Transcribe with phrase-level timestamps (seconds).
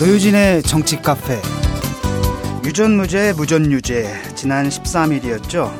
[0.00, 1.42] 노유진의 정치 카페
[2.64, 5.70] 유전무죄 무전유죄 지난 13일이었죠.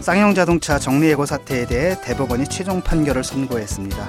[0.00, 4.08] 쌍용자동차 정리해고 사태에 대해 대법원이 최종 판결을 선고했습니다.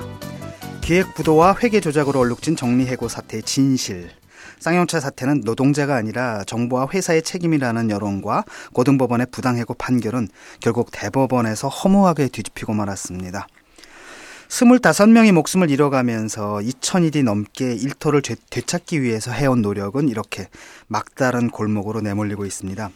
[0.82, 4.12] 기획부도와 회계 조작으로 얼룩진 정리해고 사태의 진실.
[4.60, 8.44] 쌍용차 사태는 노동자가 아니라 정부와 회사의 책임이라는 여론과
[8.74, 10.28] 고등법원의 부당해고 판결은
[10.60, 13.48] 결국 대법원에서 허무하게 뒤집히고 말았습니다.
[14.50, 20.48] 25명이 목숨을 잃어가면서 2000일이 넘게 일터를 되찾기 위해서 해온 노력은 이렇게
[20.88, 22.90] 막다른 골목으로 내몰리고 있습니다.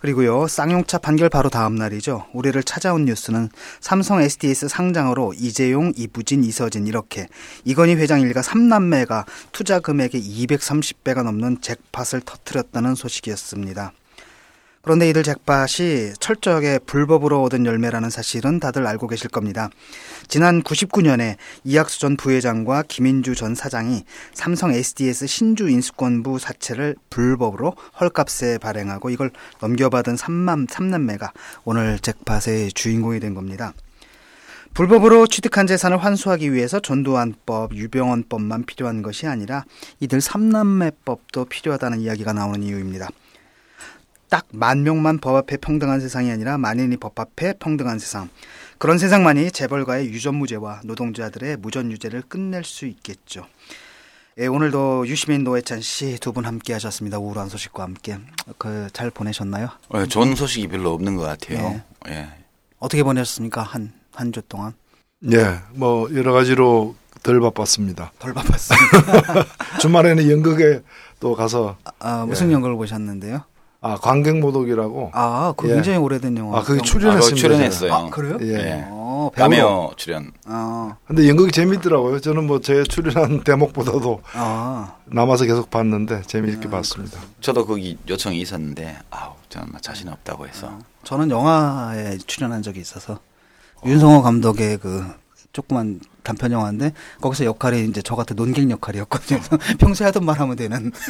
[0.00, 2.26] 그리고요, 쌍용차 판결 바로 다음 날이죠.
[2.32, 7.28] 우리를 찾아온 뉴스는 삼성 SDS 상장으로 이재용, 이부진, 이서진 이렇게
[7.64, 13.92] 이건희 회장 일가 3남매가 투자 금액의 230배가 넘는 잭팟을 터뜨렸다는 소식이었습니다.
[14.82, 19.68] 그런데 이들 잭팟이 철저하게 불법으로 얻은 열매라는 사실은 다들 알고 계실 겁니다.
[20.26, 28.56] 지난 99년에 이학수 전 부회장과 김인주 전 사장이 삼성 SDS 신주 인수권부 사채를 불법으로 헐값에
[28.56, 31.32] 발행하고 이걸 넘겨받은 삼남, 삼남매가
[31.64, 33.74] 오늘 잭팟의 주인공이 된 겁니다.
[34.72, 39.64] 불법으로 취득한 재산을 환수하기 위해서 전두환법, 유병헌법만 필요한 것이 아니라
[39.98, 43.08] 이들 삼남매법도 필요하다는 이야기가 나오는 이유입니다.
[44.30, 48.28] 딱 만 명만 법 앞에 평등한 세상이 아니라 만인이 법 앞에 평등한 세상.
[48.78, 53.44] 그런 세상만이 재벌가의 유전무죄와 노동자들의 무전유죄를 끝낼 수 있겠죠.
[54.38, 57.18] 예, 오늘도 유시민 노회찬 씨 두 분 함께 하셨습니다.
[57.18, 58.18] 우울한 소식과 함께.
[58.56, 59.68] 그 잘 보내셨나요?
[59.92, 61.82] 네, 좋은 소식이 별로 없는 것 같아요.
[62.08, 62.12] 예.
[62.12, 62.28] 예.
[62.78, 63.62] 어떻게 보내셨습니까?
[63.62, 64.72] 한, 한 주 동안?
[65.32, 68.12] 예, 뭐, 여러 가지로 덜 바빴습니다.
[68.18, 69.44] 덜 바빴습니다.
[69.82, 70.80] 주말에는 연극에
[71.18, 71.76] 또 가서.
[71.84, 72.52] 아, 아 무슨 예.
[72.54, 73.44] 연극을 보셨는데요?
[73.82, 75.10] 아 관객 모독이라고.
[75.14, 75.74] 아, 그 예.
[75.74, 76.58] 굉장히 오래된 영화.
[76.58, 77.34] 아, 거기 출연했습니다.
[77.34, 77.92] 아, 출연했어요.
[77.94, 78.36] 아, 그래요?
[78.42, 78.46] 예.
[78.54, 78.84] 예.
[78.90, 80.32] 어, 까메오 출연.
[80.44, 80.96] 아.
[81.06, 82.20] 근데 연극이 재밌더라고요.
[82.20, 84.96] 저는 뭐 제 출연한 대목보다도 아.
[85.06, 87.12] 남아서 계속 봤는데 재미있게 아, 봤습니다.
[87.12, 87.34] 그렇구나.
[87.40, 90.66] 저도 거기 요청이 있었는데 아우 저는 자신 없다고 해서.
[90.68, 93.82] 아, 저는 영화에 출연한 적이 있어서 어.
[93.86, 95.02] 윤성호 감독의 그
[95.54, 96.92] 조그만 단편 영화인데
[97.22, 99.40] 거기서 역할이 이제 저 같은 논객 역할이었거든요.
[99.80, 100.92] 평소에 하던 말 하면 되는.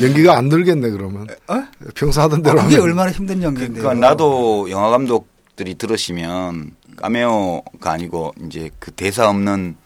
[0.00, 1.26] 연기가 안 들겠네 그러면.
[1.48, 1.64] 어?
[1.94, 2.60] 평소 하던 대로.
[2.60, 3.80] 아, 그게 얼마나 힘든 연기인데.
[3.80, 9.76] 그러니까 나도 영화 감독들이 들으시면 까메오가 아니고 이제 그 대사 없는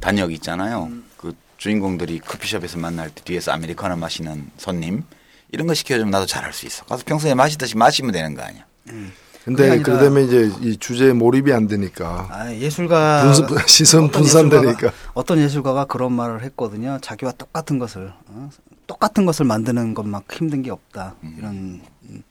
[0.00, 0.84] 단역 있잖아요.
[0.90, 1.04] 음.
[1.16, 5.02] 그 주인공들이 커피숍에서 만날 때 뒤에서 아메리카노 마시는 손님
[5.50, 6.84] 이런 거 시켜주면 나도 잘할 수 있어.
[6.84, 8.64] 가서 평소에 마시듯이 마시면 되는 거 아니야.
[8.90, 9.12] 음.
[9.44, 12.28] 근데 그러면 이제 이 주제에 몰입이 안 되니까.
[12.30, 14.92] 아, 예술가 분수, 시선 분산되니까.
[15.14, 16.98] 어떤 예술가가 그런 말을 했거든요.
[17.00, 18.50] 자기와 똑같은 것을 어?
[18.88, 21.14] 똑같은 것을 만드는 것만큼 힘든 게 없다.
[21.22, 21.34] 음.
[21.38, 22.22] 이런 음,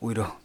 [0.00, 0.36] 오히려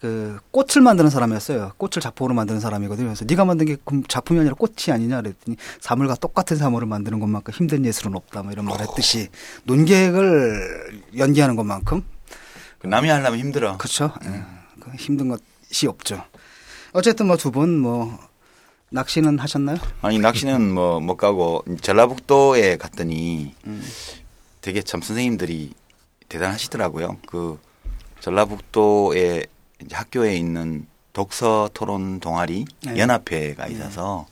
[0.00, 1.72] 그 꽃을 만드는 사람이었어요.
[1.76, 3.08] 꽃을 작품으로 만드는 사람이거든요.
[3.08, 3.76] 그래서 네가 만든 게
[4.08, 8.42] 작품이 아니라 꽃이 아니냐 그랬더니 사물과 똑같은 사물을 만드는 것만큼 힘든 예술은 없다.
[8.42, 9.28] 뭐 이런 말 했듯이
[9.64, 12.04] 논객을 연기하는 것만큼
[12.78, 13.76] 그 남이 하려면 힘들어.
[13.78, 14.12] 그렇죠.
[14.24, 14.44] 음.
[14.88, 14.96] 예.
[14.96, 16.24] 힘든 것이 없죠.
[16.92, 18.18] 어쨌든 뭐 두 분 뭐
[18.90, 19.78] 낚시는 하셨나요?
[20.02, 23.82] 아니 낚시는 뭐 못 가고 전라북도에 갔더니 음.
[24.62, 25.74] 되게 참 선생님들이
[26.28, 27.18] 대단하시더라고요.
[27.26, 27.60] 그
[28.20, 29.44] 전라북도에
[29.84, 32.96] 이제 학교에 있는 독서 토론 동아리 네.
[32.96, 33.72] 연합회가 네.
[33.74, 34.26] 있어서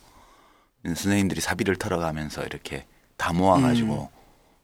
[0.82, 0.94] 네.
[0.94, 2.86] 선생님들이 사비를 털어가면서 이렇게
[3.18, 4.18] 다 모아가지고 음.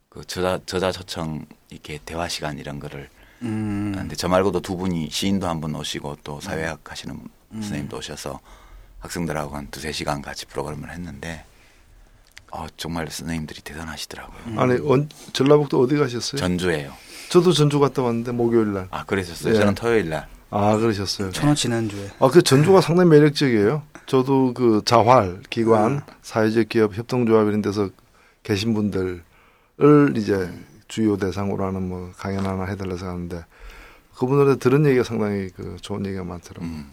[0.08, 3.10] 그 저자 저자 초청 이렇게 대화 시간 이런 거를
[3.42, 3.92] 음.
[3.94, 7.30] 근데 저 말고도 두 분이 시인도 한 분 오시고 또 사회학 하시는 음.
[7.60, 8.40] 선생님도 오셔서
[9.00, 11.44] 학생들하고 한 두세 시간 같이 프로그램을 했는데
[12.52, 14.36] 어, 정말 선생님들이 대단하시더라고요.
[14.46, 14.58] 음.
[14.58, 16.38] 아니 원, 전라북도 어디 가셨어요?
[16.40, 16.92] 전주예요.
[17.28, 18.88] 저도 전주 갔다 왔는데 목요일 날.
[18.90, 19.54] 아 그러셨어요?
[19.54, 19.58] 예.
[19.58, 20.28] 저는 토요일 날.
[20.50, 21.32] 아 그러셨어요.
[21.32, 22.10] 저는 지난주에.
[22.20, 23.82] 아그 전주가 상당히 매력적이에요.
[24.06, 26.00] 저도 그 자활 기관 음.
[26.22, 27.90] 사회적 기업 협동조합 이런 데서
[28.44, 29.22] 계신 분들을
[30.16, 30.48] 이제
[30.86, 33.44] 주요 대상으로 하는 뭐 강연 하나 해달라서 하는데
[34.16, 36.68] 그분들의 들은 얘기가 상당히 그 좋은 얘기가 많더라고요.
[36.70, 36.90] 음.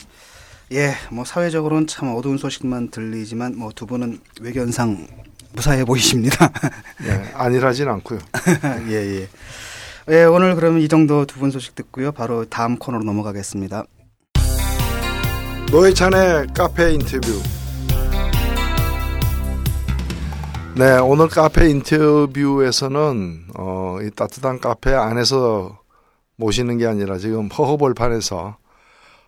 [0.71, 5.07] 예, 뭐 사회적으로는 참 어두운 소식만 들리지만 뭐 두 분은 외견상
[5.53, 6.49] 무사해 보이십니다.
[7.05, 8.19] 네, 안일하진 않고요.
[8.89, 9.27] 예, 예.
[10.09, 12.11] 예, 오늘 그러면 이 정도 두 분 소식 듣고요.
[12.11, 13.83] 바로 다음 코너로 넘어가겠습니다.
[15.71, 17.31] 노회찬의 카페 인터뷰.
[20.75, 25.79] 네, 오늘 카페 인터뷰에서는 어, 이 따뜻한 카페 안에서
[26.35, 28.57] 모시는 게 아니라 지금 허허벌판에서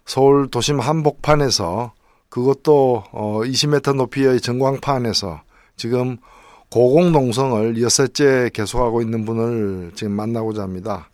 [0.06, 1.94] 서울 도심 한복판에서
[2.30, 5.42] 그것도 어, 20m 높이의 전광판에서
[5.76, 6.18] 지금
[6.72, 11.10] 고공농성을 여섯째 계속하고 있는 분을 지금 만나고자 합니다.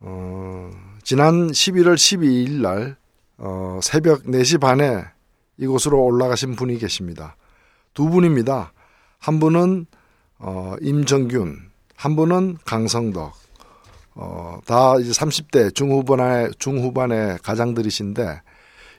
[0.00, 0.70] 어,
[1.02, 2.96] 지난 11월 12일 날
[3.38, 5.04] 어, 새벽 4시 반에
[5.56, 7.36] 이곳으로 올라가신 분이 계십니다.
[7.94, 8.72] 두 분입니다.
[9.18, 9.86] 한 분은
[10.38, 13.34] 어, 임정균, 한 분은 강성덕.
[14.14, 18.42] 어, 다 이제 30대 중후반의 중후반의 가장들이신데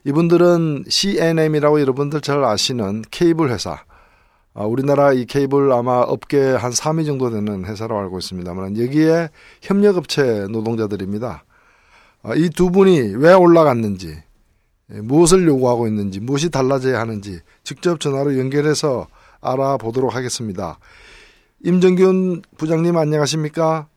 [0.06, 3.84] 이분들은 CNM이라고 여러분들 잘 아시는 케이블 회사.
[4.60, 9.30] 어, 우리나라 이 케이블 아마 업계 한 3위 정도 되는 회사로 알고 있습니다만 여기에
[9.62, 11.46] 협력업체 노동자들입니다.
[12.24, 14.22] 어, 이두 분이 왜 올라갔는지,
[14.92, 19.08] 예, 무엇을 요구하고 있는지, 무엇이 달라져야 하는지 직접 전화로 연결해서
[19.40, 20.78] 알아보도록 하겠습니다.
[21.64, 23.88] 임정균 부장님 안녕하십니까?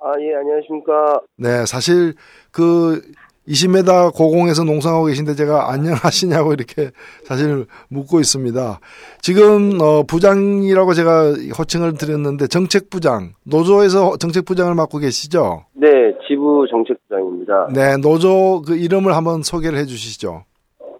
[0.00, 1.20] 아, 예, 안녕하십니까.
[1.36, 2.14] 네, 사실
[2.50, 3.02] 그
[3.48, 6.90] 20m 고공에서 농성하고 계신데 제가 안녕하시냐고 이렇게
[7.24, 8.80] 사실 묻고 있습니다.
[9.22, 15.64] 지금 어 부장이라고 제가 호칭을 드렸는데 정책부장 노조에서 정책부장을 맡고 계시죠?
[15.74, 15.88] 네,
[16.28, 17.68] 지부 정책부장입니다.
[17.74, 20.44] 네, 노조 그 이름을 한번 소개를 해주시죠.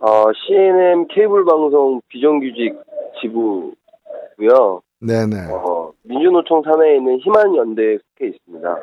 [0.00, 2.74] 어, CNM 케이블 방송 비정규직
[3.20, 4.80] 지부고요.
[5.00, 5.52] 네네.
[5.52, 8.76] 어, 민주노총 산하에 있는 희만연대에 속해 있습니다.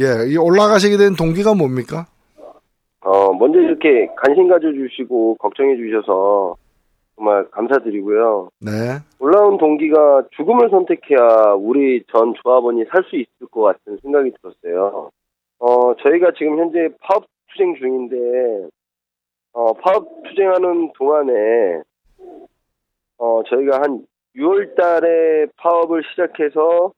[0.00, 2.06] 예, 이 올라가시게 된 동기가 뭡니까?
[3.00, 6.56] 어, 먼저 이렇게 관심 가져주시고 걱정해 주셔서
[7.16, 8.50] 정말 감사드리고요.
[8.60, 8.70] 네,
[9.18, 15.10] 올라온 동기가 죽음을 선택해야 우리 전 조합원이 살 수 있을 것 같은 생각이 들었어요.
[15.60, 18.68] 어, 저희가 지금 현재 파업 투쟁 중인데,
[19.52, 21.82] 어, 파업 투쟁하는 동안에,
[23.18, 24.06] 어, 저희가 한
[24.36, 26.92] 6월 달에 파업을 시작해서,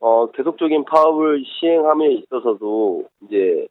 [0.00, 3.66] 어, 계속적인 파업을 시행함에 있어서도, 이제,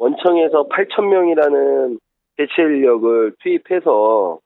[0.00, 1.98] 원청에서 8,000명이라는
[2.36, 4.38] 대체 인력을 투입해서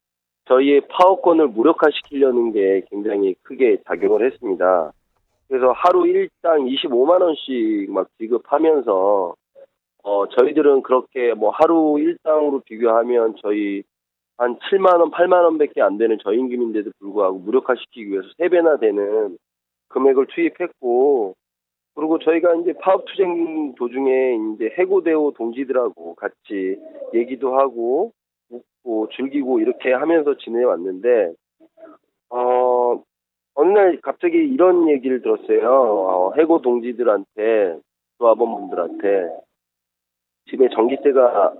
[0.46, 4.92] 저희의 파업권을 무력화시키려는 게 굉장히 크게 작용을 했습니다.
[5.46, 9.34] 그래서 하루 일당 25만 원씩 막 지급하면서
[10.02, 13.84] 어 저희들은 그렇게 뭐 하루 일당으로 비교하면 저희
[14.36, 19.38] 한 7만 원, 8만 원밖에 안 되는 저임금인데도 불구하고 무력화시키기 위해서 3배나 되는
[19.88, 21.36] 금액을 투입했고
[21.94, 26.76] 그리고 저희가 이제 파업 투쟁 도중에 이제 해고대오 동지들하고 같이
[27.14, 28.12] 얘기도 하고
[28.50, 31.32] 웃고 즐기고 이렇게 하면서 지내왔는데
[32.30, 33.02] 어
[33.54, 35.70] 어느 날 갑자기 이런 얘기를 들었어요.
[35.70, 37.78] 어, 해고 동지들한테
[38.18, 39.30] 조합원분들한테
[40.50, 41.54] 집에 전기세가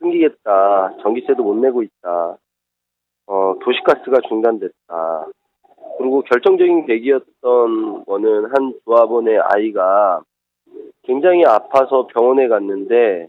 [0.00, 0.96] 끊기겠다.
[1.02, 2.36] 전기세도 못 내고 있다.
[3.26, 5.26] 어 도시가스가 중단됐다.
[5.98, 10.22] 그리고 결정적인 계기였던 거는 한 조합원의 아이가
[11.02, 13.28] 굉장히 아파서 병원에 갔는데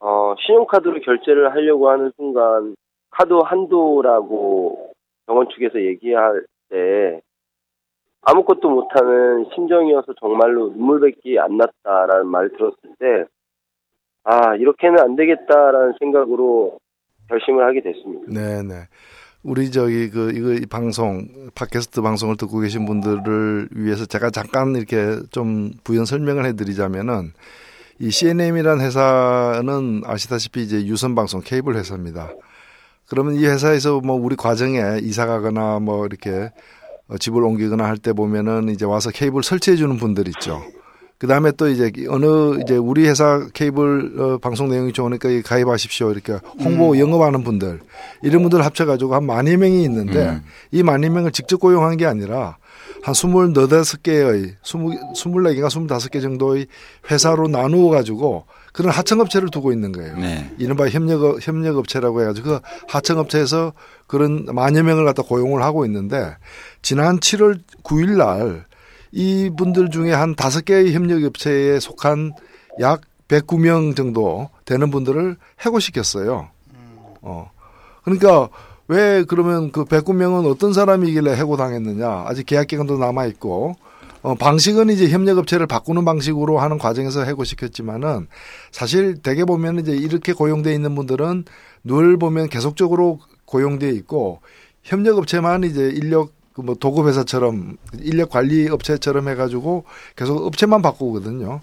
[0.00, 2.76] 어, 신용카드로 결제를 하려고 하는 순간
[3.10, 4.92] 카드 한도라고
[5.26, 7.20] 병원 측에서 얘기할 때
[8.22, 13.24] 아무것도 못하는 심정이어서 정말로 눈물밖에 안 났다라는 말을 들었을 때
[14.24, 16.78] 아, 이렇게는 안 되겠다라는 생각으로
[17.28, 18.26] 결심을 하게 됐습니다.
[18.28, 18.74] 네, 네.
[19.42, 25.20] 우리 저기 그 이거 이 방송 팟캐스트 방송을 듣고 계신 분들을 위해서 제가 잠깐 이렇게
[25.30, 27.32] 좀 부연 설명을 해드리자면은
[28.00, 32.30] 이 CNM이라는 회사는 아시다시피 이제 유선 방송 케이블 회사입니다.
[33.08, 36.52] 그러면 이 회사에서 뭐 우리 과정에 이사 가거나 뭐 이렇게
[37.08, 40.62] 어, 집을 옮기거나 할 때 보면은 이제 와서 케이블 설치해 주는 분들 있죠.
[41.18, 46.38] 그 다음에 또 이제 어느 이제 우리 회사 케이블 어, 방송 내용이 좋으니까 가입하십시오 이렇게
[46.60, 46.98] 홍보 음.
[46.98, 47.80] 영업하는 분들
[48.22, 50.42] 이런 분들 합쳐 가지고 한 만여 명이 있는데 음.
[50.70, 52.56] 이 만여 명을 직접 고용한 게 아니라
[53.02, 56.66] 한 스물 너다섯 개의 스무 스물네 개가 스물다섯 개 정도의
[57.10, 60.16] 회사로 나누어 가지고 그런 하청업체를 두고 있는 거예요.
[60.16, 60.54] 네.
[60.58, 63.72] 이른바 협력 협력업체라고 해가지고 그 하청업체에서
[64.06, 66.36] 그런 만여 명을 갖다 고용을 하고 있는데
[66.82, 68.67] 지난 7월 9일 날
[69.12, 72.32] 이분들 중에 한 다섯 개의 협력업체에 속한
[72.80, 76.48] 약 109명 정도 되는 분들을 해고시켰어요.
[77.22, 77.50] 어.
[78.02, 78.48] 그러니까
[78.88, 82.24] 왜 그러면 그 109명은 어떤 사람이길래 해고당했느냐.
[82.26, 83.76] 아직 계약 기간도 남아있고,
[84.22, 88.26] 어, 방식은 이제 협력업체를 바꾸는 방식으로 하는 과정에서 해고시켰지만은
[88.72, 91.44] 사실 대개 보면 이제 이렇게 고용돼 있는 분들은
[91.84, 94.40] 늘 보면 계속적으로 고용돼 있고
[94.82, 99.84] 협력업체만 이제 인력 그 뭐 도급회사처럼 인력 관리 업체처럼 해가지고
[100.16, 101.60] 계속 업체만 바꾸거든요.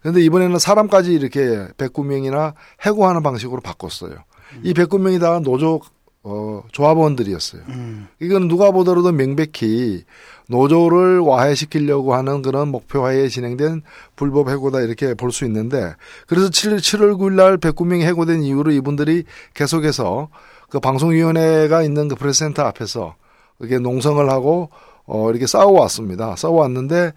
[0.00, 4.14] 그런데 이번에는 사람까지 이렇게 109명이나 해고하는 방식으로 바꿨어요.
[4.62, 5.82] 이 109명이 다 노조
[6.22, 7.62] 어, 조합원들이었어요.
[7.68, 8.08] 음.
[8.22, 10.04] 이건 누가 보더라도 명백히
[10.48, 13.82] 노조를 와해시키려고 하는 그런 목표하에 진행된
[14.16, 15.94] 불법 해고다 이렇게 볼 수 있는데
[16.26, 20.30] 그래서 7월, 7월 9일 날 109명이 해고된 이후로 이분들이 계속해서
[20.70, 23.14] 그 방송위원회가 있는 그 프레스센터 앞에서
[23.60, 24.70] 이렇게 농성을 하고
[25.06, 26.36] 어, 이렇게 싸워왔습니다.
[26.36, 27.12] 싸워왔는데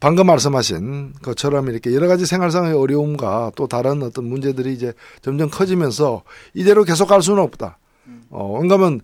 [0.00, 4.92] 방금 말씀하신 것처럼 이렇게 여러 가지 생활상의 어려움과 또 다른 어떤 문제들이 이제
[5.22, 6.22] 점점 커지면서
[6.54, 7.78] 이대로 계속 갈 수는 없다.
[8.30, 9.00] 어, 그러면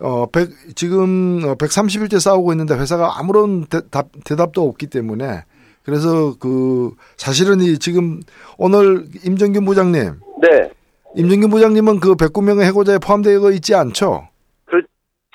[0.00, 5.44] 어, 100, 지금 130일째 어, 싸우고 있는데 회사가 아무런 대, 답, 대답도 없기 때문에
[5.84, 8.22] 그래서 그 사실은 이 지금
[8.56, 10.20] 오늘 임정균 부장님.
[10.42, 10.70] 네.
[11.16, 14.28] 임정균 부장님은 그 109명의 해고자에 포함되어 있지 않죠?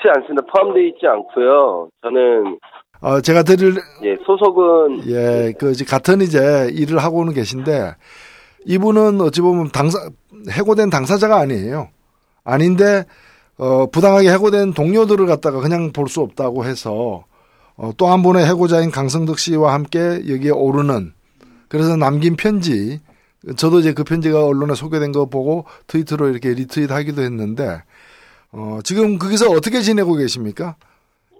[0.01, 0.45] 그렇지 않습니다.
[0.51, 1.89] 포함되어 있지 않고요.
[2.01, 2.59] 저는
[3.01, 7.95] 어, 제가 드릴 예, 소속은 예, 그 같은 이제 일을 하고는 계신데
[8.65, 9.97] 이분은 어찌 보면 당사
[10.51, 11.89] 해고된 당사자가 아니에요.
[12.43, 13.05] 아닌데
[13.57, 17.23] 어, 부당하게 해고된 동료들을 갖다가 그냥 볼 수 없다고 해서
[17.77, 21.13] 어, 또 한 분의 해고자인 강성덕 씨와 함께 여기에 오르는
[21.69, 22.99] 그래서 남긴 편지
[23.55, 27.83] 저도 이제 그 편지가 언론에 소개된 거 보고 트위터로 이렇게 리트윗 하기도 했는데
[28.51, 30.75] 어, 지금 거기서 어떻게 지내고 계십니까?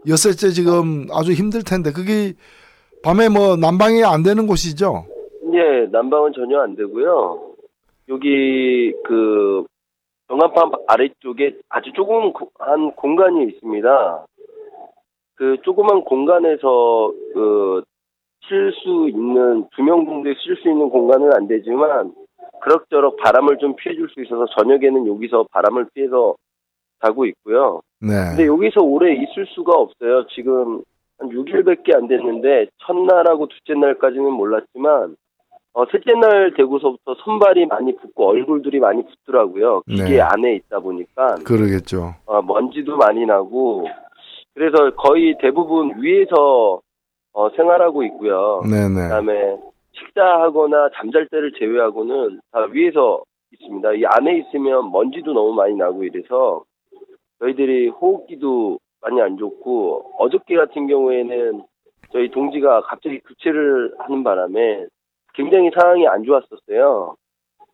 [0.07, 2.33] 엿새째 지금 아주 힘들 텐데 그게
[3.03, 5.05] 밤에 뭐 난방이 안 되는 곳이죠?
[5.53, 7.53] 예, 난방은 전혀 안 되고요.
[8.09, 9.65] 여기 그
[10.27, 14.25] 병합판 아래쪽에 아주 조그만 공간이 있습니다.
[15.35, 17.83] 그 조그만 공간에서 그
[18.47, 22.13] 쉴 수 있는 두 명 정도에 쉴수 있는 공간은 안 되지만
[22.61, 26.35] 그럭저럭 바람을 좀 피해줄 수 있어서 저녁에는 여기서 바람을 피해서
[27.03, 27.81] 자고 있고요.
[28.01, 28.13] 네.
[28.29, 30.25] 근데 여기서 오래 있을 수가 없어요.
[30.35, 30.81] 지금
[31.17, 35.15] 한 6일밖에 안 됐는데 첫날하고 둘째 날까지는 몰랐지만
[35.73, 39.83] 어, 셋째 날 되고서부터 손발이 많이 붓고 얼굴들이 많이 붓더라고요.
[39.87, 40.21] 기계 네.
[40.21, 42.15] 안에 있다 보니까 그러겠죠.
[42.25, 43.87] 어, 먼지도 많이 나고
[44.53, 46.81] 그래서 거의 대부분 위에서
[47.33, 48.61] 어, 생활하고 있고요.
[48.69, 49.03] 네네.
[49.03, 49.57] 그다음에
[49.93, 53.93] 식사하거나 잠잘 때를 제외하고는 다 위에서 있습니다.
[53.93, 56.63] 이 안에 있으면 먼지도 너무 많이 나고 이래서
[57.39, 61.63] 저희들이 호흡기도 많이 안 좋고 어저께 같은 경우에는
[62.11, 64.85] 저희 동지가 갑자기 교체를 하는 바람에
[65.33, 67.15] 굉장히 상황이 안 좋았었어요.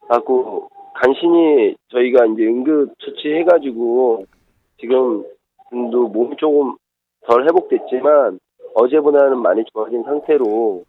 [0.07, 4.25] 하고 간신히 저희가 이제 응급 처치 해가지고
[4.79, 6.75] 지금도 몸이 조금
[7.27, 8.39] 덜 회복됐지만
[8.75, 10.83] 어제보다는 많이 좋아진 상태로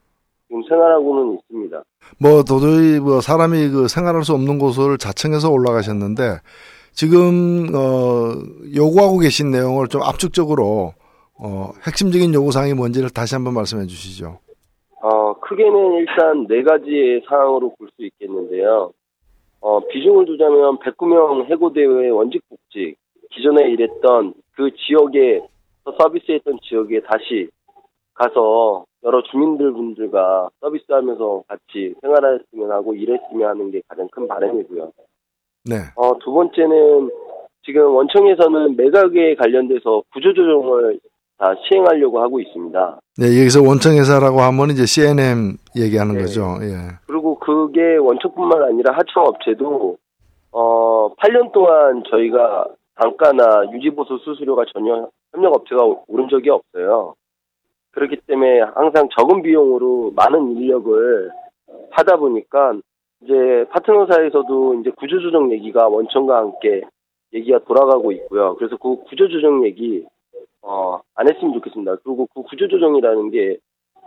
[0.48, 1.82] 지금 생활하고는 있습니다.
[2.20, 6.22] 뭐 도저히 뭐 사람이 그 생활할 수 없는 곳을 자청해서 올라가셨는데
[6.96, 8.32] 지금 어
[8.74, 10.94] 요구하고 계신 내용을 좀 압축적으로
[11.38, 14.38] 어 핵심적인 요구 사항이 뭔지를 다시 한번 말씀해 주시죠.
[15.02, 18.92] 어, 크게는 일단 네 가지의 사항으로 볼 수 있겠는데요.
[19.60, 22.96] 어, 비중을 두자면 109명 해고대회 원직 복직,
[23.30, 25.42] 기존에 일했던 그 지역에
[25.98, 27.48] 서비스했던 지역에 다시
[28.14, 34.90] 가서 여러 주민들 분들과 서비스하면서 같이 생활했으면 하고 일했으면 하는 게 가장 큰 바람이고요.
[35.68, 35.76] 네.
[35.96, 37.10] 어, 두 번째는
[37.64, 41.00] 지금 원청에서는 매각에 관련돼서 구조조정을
[41.38, 43.00] 다 시행하려고 하고 있습니다.
[43.18, 46.20] 네, 여기서 원청회사라고 하면 이제 CNM 얘기하는 네.
[46.20, 46.56] 거죠.
[46.62, 46.96] 예.
[47.06, 49.98] 그리고 그게 원청뿐만 아니라 하청 업체도
[50.52, 57.14] 어 8년 동안 저희가 단가나 유지보수 수수료가 전혀 협력 업체가 오른 적이 없어요.
[57.92, 61.30] 그렇기 때문에 항상 적은 비용으로 많은 인력을
[61.90, 62.74] 하다 보니까
[63.22, 66.82] 이제 파트너사에서도 이제 구조조정 얘기가 원청과 함께
[67.32, 68.54] 얘기가 돌아가고 있고요.
[68.56, 70.04] 그래서 그 구조조정 얘기
[70.62, 71.96] 어, 안 했으면 좋겠습니다.
[72.04, 73.58] 그리고 그 구조조정이라는 게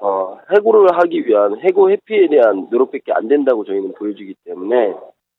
[0.01, 4.93] 어, 해고를 하기 위한 해고 회피에 대한 노력밖에 안 된다고 저희는 보여지기 때문에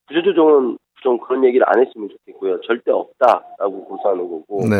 [0.09, 2.61] 구조조정은 좀 그런 얘기를 안 했으면 좋겠고요.
[2.63, 4.69] 절대 없다라고 고소하는 거고.
[4.69, 4.77] 네.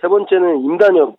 [0.00, 1.16] 세 번째는 임단협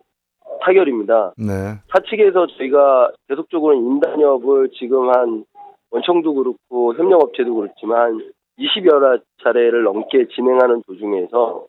[0.60, 1.34] 타결입니다.
[1.38, 1.52] 네.
[1.92, 5.44] 사측에서 저희가 계속적으로 임단협을 지금 한
[5.90, 8.20] 원청도 그렇고 협력업체도 그렇지만
[8.58, 11.66] 20여러 차례를 넘게 진행하는 도중에서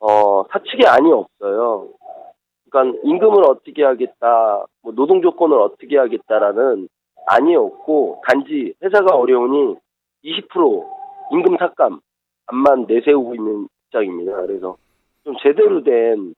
[0.00, 1.88] 어, 사측에 안이 없어요.
[2.70, 6.88] 그러니까 임금을 어떻게 하겠다, 뭐 노동 조건을 어떻게 하겠다라는
[7.26, 9.76] 안이 없고 단지 회사가 어려우니
[10.24, 10.86] 20%
[11.32, 12.00] 임금 삭감
[12.46, 14.40] 안만 내세우고 있는 입장입니다.
[14.42, 14.76] 그래서
[15.24, 16.34] 좀 제대로 된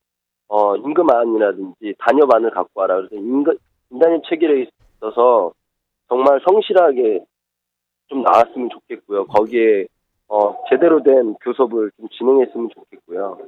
[0.49, 2.97] 어, 임금안이라든지 단협안을 갖고 와라.
[2.97, 3.57] 그래서 임금,
[3.91, 4.67] 임단협 체결에
[4.99, 5.53] 있어서
[6.11, 7.25] 정말 성실하게
[8.09, 9.26] 좀 나왔으면 좋겠고요.
[9.26, 9.87] 거기에
[10.29, 13.38] 어, 제대로 된 교섭을 좀 진행했으면 좋겠고요.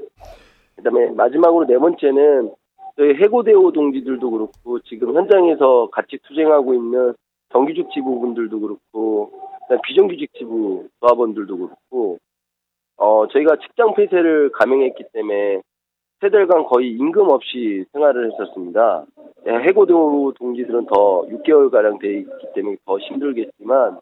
[0.76, 2.52] 그다음에 마지막으로 네 번째는
[2.96, 7.14] 저희 해고대호 동지들도 그렇고 지금 현장에서 같이 투쟁하고 있는
[7.52, 9.32] 정규직 지부분들도 그렇고
[9.84, 12.18] 비정규직 지부 조합원들도 그렇고
[12.96, 15.62] 어 저희가 직장 폐쇄를 감행했기 때문에
[16.22, 19.04] 세 달간 거의 임금 없이 생활을 했었습니다.
[19.48, 23.98] 예, 해고대호 동지들은 더 6개월 가량 돼 있기 때문에 더 힘들겠지만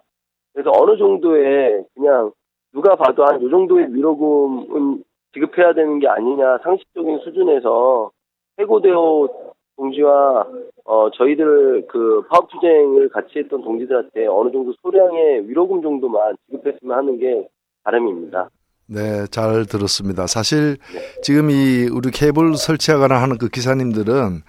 [0.53, 2.31] 그래서 어느 정도의 그냥
[2.75, 8.11] 누가 봐도 한 요 정도의 위로금은 지급해야 되는 게 아니냐 상식적인 수준에서
[8.59, 10.47] 해고대호 동지와
[10.85, 17.19] 어 저희들 그 파업 투쟁을 같이 했던 동지들한테 어느 정도 소량의 위로금 정도만 지급했으면 하는
[17.19, 17.49] 게
[17.83, 18.50] 바람입니다.
[18.92, 20.26] 네, 잘 들었습니다.
[20.26, 20.76] 사실
[21.23, 24.42] 지금 이 우리 케이블 설치하거나 하는 그 기사님들은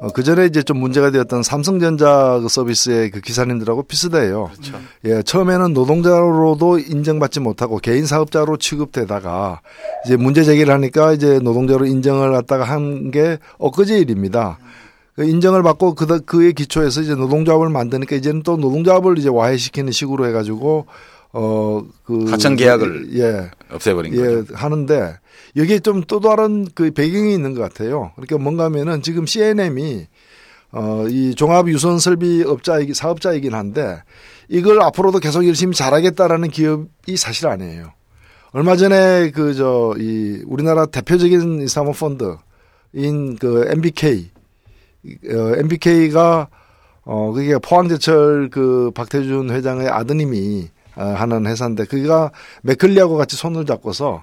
[0.00, 4.50] 어, 그 전에 이제 좀 문제가 되었던 삼성전자 그 서비스의 그 기사님들하고 비슷해요.
[4.52, 4.80] 그렇죠.
[5.04, 9.60] 예, 처음에는 노동자로도 인정받지 못하고 개인 사업자로 취급되다가
[10.06, 14.58] 이제 문제 제기를 하니까 이제 노동자로 인정을 갖다가 한 게 엊그제 일입니다.
[15.14, 20.26] 그 인정을 받고 그, 그의 기초에서 이제 노동조합을 만드니까 이제는 또 노동조합을 이제 와해시키는 식으로
[20.26, 20.86] 해가지고
[21.36, 22.24] 어, 그.
[22.30, 23.50] 하청 계약을 예.
[23.70, 24.54] 없애버린 예, 거죠.
[24.54, 25.18] 하는데
[25.56, 28.12] 여기에 좀 또 다른 그 배경이 있는 것 같아요.
[28.14, 30.06] 그러니까 뭔가 하면은 지금 CNM이
[30.72, 34.02] 어, 이 종합 유선 설비 업자이기 사업자이긴 한데
[34.48, 37.92] 이걸 앞으로도 계속 열심히 잘하겠다라는 기업이 사실 아니에요.
[38.52, 44.30] 얼마 전에 그 저 이 우리나라 대표적인 사모펀드인 그 MBK
[45.30, 46.48] 어, MBK가
[47.06, 52.30] 어 그게 포항제철 그 박태준 회장의 아드님이 어, 하는 회사인데 그가
[52.62, 54.22] 맥클리하고 같이 손을 잡고서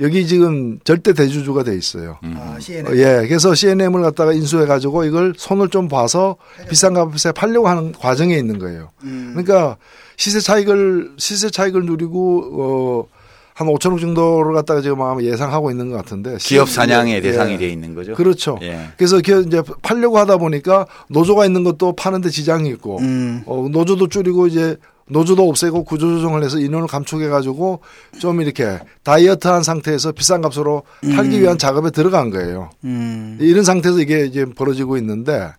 [0.00, 2.18] 여기 지금 절대 대주주가 돼 있어요.
[2.24, 2.34] 음.
[2.38, 2.96] 아, 어, CNN.
[2.96, 6.36] 예, 그래서 CNM을 갖다가 인수해 가지고 이걸 손을 좀 봐서
[6.68, 8.90] 비싼 값에 팔려고 하는 과정에 있는 거예요.
[9.04, 9.30] 음.
[9.34, 9.76] 그러니까
[10.16, 13.22] 시세 차익을 시세 차익을 누리고 어
[13.54, 17.20] 한 5천억 정도를 갖다가 지금 아마 예상하고 있는 것 같은데 기업 사냥의 예.
[17.20, 18.14] 대상이 돼 있는 거죠.
[18.14, 18.58] 그렇죠.
[18.62, 18.88] 예.
[18.96, 23.42] 그래서 그 이제 팔려고 하다 보니까 노조가 있는 것도 파는데 지장이 있고 음.
[23.46, 24.76] 어, 노조도 줄이고 이제
[25.12, 27.80] 노조도 없애고 구조조정을 해서 인원을 감축해 가지고
[28.18, 30.82] 좀 이렇게 다이어트한 상태에서 비싼 값으로
[31.14, 32.70] 팔기 위한 작업에 들어간 거예요.
[32.84, 33.38] 음.
[33.40, 35.52] 이런 상태에서 이게 이제 벌어지고 있는데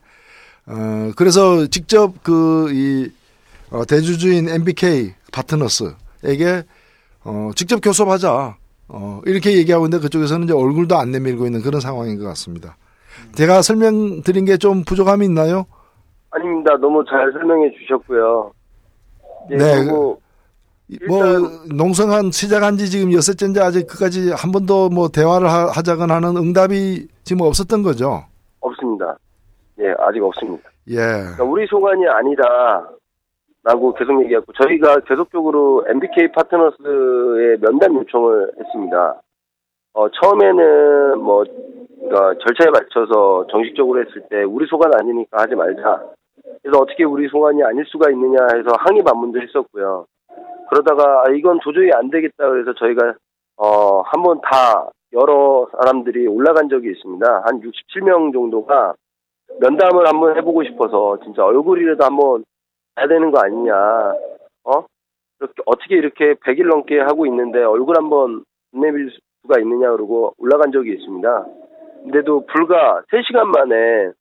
[0.65, 3.09] 어 그래서 직접 그 이
[3.69, 6.63] 어, 대주주인 MBK 파트너스에게
[7.23, 8.55] 어 직접 교섭하자
[8.89, 12.77] 어 이렇게 얘기하고 있는데 그쪽에서는 이제 얼굴도 안 내밀고 있는 그런 상황인 것 같습니다.
[13.35, 15.65] 제가 설명드린 게 좀 부족함이 있나요?
[16.31, 16.75] 아닙니다.
[16.79, 18.51] 너무 잘 설명해 주셨고요.
[19.51, 19.85] 예, 네,
[21.07, 21.39] 뭐
[21.75, 27.07] 농성한 시작한 지 지금 여섯째인데 아직 그까지 한 번도 뭐 대화를 하- 하자거나 하는 응답이
[27.23, 28.23] 지금 없었던 거죠.
[28.59, 29.17] 없습니다.
[29.79, 30.69] 예, 아직 없습니다.
[30.89, 30.95] 예.
[30.97, 39.21] 그러니까 우리 소관이 아니다라고 계속 얘기하고 저희가 계속적으로 MBK 파트너스에 면담 요청을 했습니다.
[39.93, 41.43] 어, 처음에는 뭐
[41.99, 46.01] 그러니까 절차에 맞춰서 정식적으로 했을 때 우리 소관 아니니까 하지 말자.
[46.61, 50.05] 그래서 어떻게 우리 소관이 아닐 수가 있느냐 해서 항의 반문도 했었고요.
[50.69, 53.15] 그러다가 아, 이건 도저히 안 되겠다 그래서 저희가
[53.57, 57.43] 어, 한번 다 여러 사람들이 올라간 적이 있습니다.
[57.45, 58.95] 한 67명 정도가
[59.59, 62.43] 면담을 한번 해보고 싶어서 진짜 얼굴이라도 한번
[62.97, 63.75] 해야 되는 거 아니냐.
[64.65, 64.85] 어?
[65.39, 70.93] 이렇게 어떻게 이렇게 100일 넘게 하고 있는데 얼굴 한번 내밀 수가 있느냐 그러고 올라간 적이
[70.93, 71.45] 있습니다.
[72.03, 74.11] 근데도 불과 3시간 만에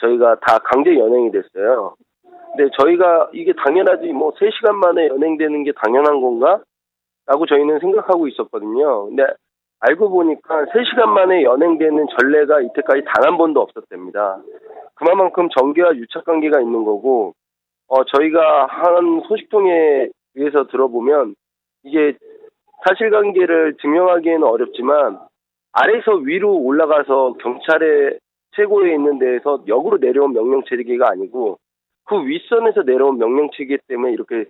[0.00, 1.94] 저희가 다 강제 연행이 됐어요.
[2.56, 6.60] 근데 저희가 이게 당연하지 뭐 3시간 만에 연행되는 게 당연한 건가?
[7.26, 9.06] 라고 저희는 생각하고 있었거든요.
[9.06, 9.24] 근데
[9.80, 14.38] 알고 보니까 3시간 만에 연행되는 전례가 이때까지 단 한 번도 없었답니다.
[14.94, 17.32] 그만큼 전개와 유착 관계가 있는 거고,
[17.88, 21.34] 어, 저희가 한 소식통에 의해서 들어보면,
[21.84, 22.16] 이게
[22.86, 25.20] 사실관계를 증명하기에는 어렵지만,
[25.72, 28.18] 아래서 위로 올라가서 경찰의
[28.56, 31.58] 최고에 있는 데에서 역으로 내려온 명령 체계가 아니고,
[32.04, 34.46] 그 윗선에서 내려온 명령 체계 때문에 이렇게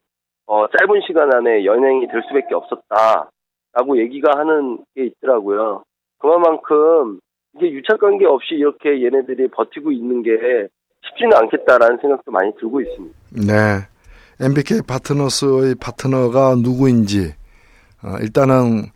[0.47, 3.31] 어, 짧은 시간 안에 연행이 될 수밖에 없었다.
[3.73, 5.85] 라고 얘기가 하는 게 있더라고요.
[6.19, 7.21] 그만큼
[7.55, 10.31] 이게 유착관계 없이 이렇게 얘네들이 버티고 있는 게
[11.07, 13.17] 쉽지는 않겠다라는 생각도 많이 들고 있습니다.
[13.47, 14.45] 네.
[14.45, 17.35] MBK 파트너스의 파트너가 누구인지
[18.03, 18.91] 어, 일단은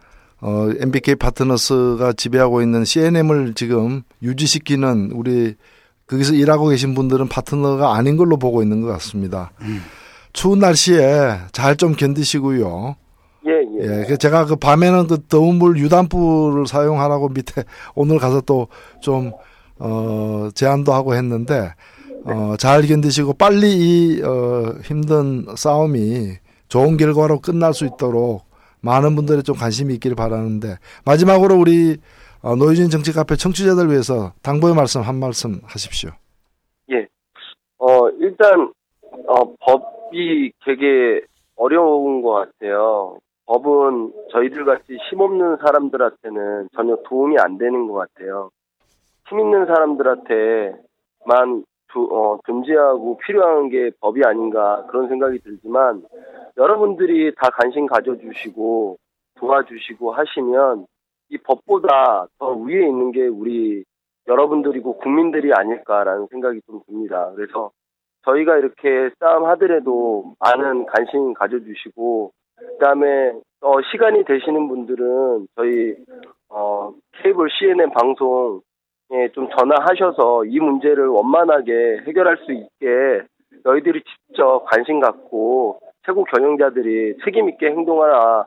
[0.45, 5.55] 어, MBK 파트너스가 지배하고 있는 CNM을 지금 유지시키는 우리
[6.07, 9.53] 거기서 일하고 계신 분들은 파트너가 아닌 걸로 보고 있는 것 같습니다.
[10.35, 12.97] 추운 날씨에 잘 좀 견디시고요.
[13.47, 14.01] 예, 예.
[14.03, 17.65] 예, 그 제가 그 밤에는 그 더운 물 유담불을 사용하라고 밑에
[17.97, 18.69] 오늘 가서 또
[19.01, 19.33] 좀
[19.79, 21.73] 어, 제안도 하고 했는데
[22.25, 26.33] 어, 잘 견디시고 빨리 이 어, 힘든 싸움이
[26.69, 28.45] 좋은 결과로 끝날 수 있도록
[28.85, 31.97] 많은 분들이 좀 관심이 있기를 바라는데 마지막으로 우리
[32.43, 36.11] 어, 노유진 정치 카페 청취자들 위해서 당부의 말씀 한 말씀 하십시오.
[37.87, 38.73] 어, 일단,
[39.11, 41.21] 어, 법이 되게
[41.55, 43.19] 어려운 것 같아요.
[43.45, 48.49] 법은 저희들 같이 힘없는 사람들한테는 전혀 도움이 안 되는 것 같아요.
[49.29, 51.65] 힘 있는 사람들한테만
[51.95, 56.03] 두- 어, 존재하고 필요한 게 법이 아닌가 그런 생각이 들지만
[56.57, 58.97] 여러분들이 다 관심 가져주시고
[59.39, 60.87] 도와주시고 하시면
[61.31, 63.85] 이 법보다 더 위에 있는 게 우리
[64.27, 67.31] 여러분들이고 국민들이 아닐까라는 생각이 좀 듭니다.
[67.35, 67.71] 그래서
[68.25, 75.95] 저희가 이렇게 싸움 하더라도 많은 관심 가져주시고 그다음에 어, 시간이 되시는 분들은 저희
[76.49, 78.61] 어, 케이블 CNN 방송
[79.13, 83.27] 에좀 전화하셔서 이 문제를 원만하게 해결할 수 있게
[83.63, 88.47] 너희들이 직접 관심 갖고 최고 경영자들이 책임 있게 행동하라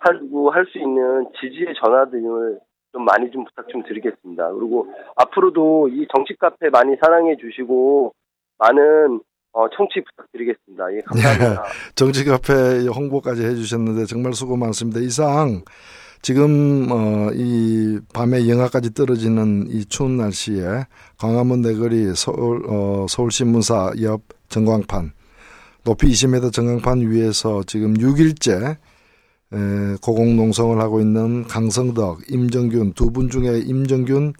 [0.00, 2.60] 하고 할 수 있는 지지의 전화 등을
[2.92, 4.52] 좀 많이 좀 부탁 좀 드리겠습니다.
[4.52, 8.12] 그리고 앞으로도 이 정치 카페 많이 사랑해 주시고
[8.58, 9.20] 많은
[9.52, 10.92] 어, 청취 부탁드리겠습니다.
[10.94, 11.64] 예, 감사합니다.
[11.96, 15.00] 정치 카페 홍보까지 해주셨는데 정말 수고 많습니다.
[15.00, 15.62] 이상
[16.22, 20.86] 지금 어, 이 밤에 영하까지 떨어지는 이 추운 날씨에
[21.18, 25.12] 광화문 내거리 서울 어, 서울신문사 옆 전광판
[25.84, 28.76] 높이 20m 전광판 위에서 지금 6일째
[29.52, 34.34] 에, 고공농성을 하고 있는 강성덕, 임정균 두 분 중에 임정균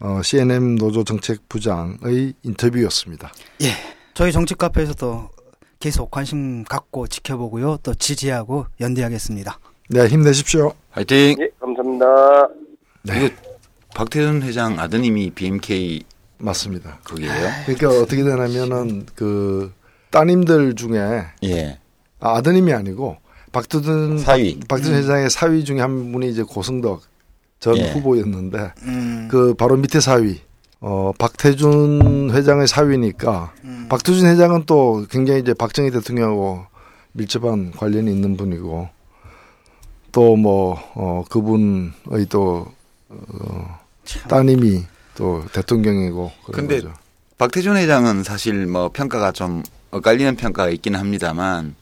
[0.00, 3.32] 어, CNM 노조 정책부장의 인터뷰였습니다.
[3.62, 3.66] 예.
[4.14, 5.28] 저희 정치 카페에서도
[5.80, 7.78] 계속 관심 갖고 지켜보고요.
[7.84, 9.58] 또 지지하고 연대하겠습니다.
[9.88, 10.72] 네, 힘내십시오.
[10.90, 11.36] 화이팅!
[11.40, 12.48] 예, 감사합니다.
[13.04, 13.34] 네.
[13.94, 16.04] 박태준 회장 아드님이 BMK
[16.38, 16.98] 맞습니다.
[17.04, 17.32] 거기에요?
[17.64, 19.72] 그러니까 어떻게 되냐면은 그
[20.10, 21.78] 따님들 중에 예.
[22.20, 23.16] 아, 아드님이 아니고
[23.50, 24.60] 박두든 사위.
[24.68, 27.02] 박두든 회장의 사위 중에 한 분이 이제 고승덕
[27.58, 27.90] 전 예.
[27.92, 30.40] 후보였는데 음, 그 바로 밑에 사위
[30.80, 33.86] 어 박태준 회장의 사위니까 음.
[33.88, 36.66] 박두준 회장은 또 굉장히 이제 박정희 대통령하고
[37.12, 38.88] 밀접한 관련이 있는 분이고
[40.12, 42.66] 또 뭐 어 그분의 또
[43.08, 43.78] 어,
[44.28, 46.94] 따님이 또 대통령이고 그런 근데 거죠.
[47.38, 51.74] 박태준 회장은 사실 뭐 평가가 좀 엇갈리는 평가가 있긴 합니다만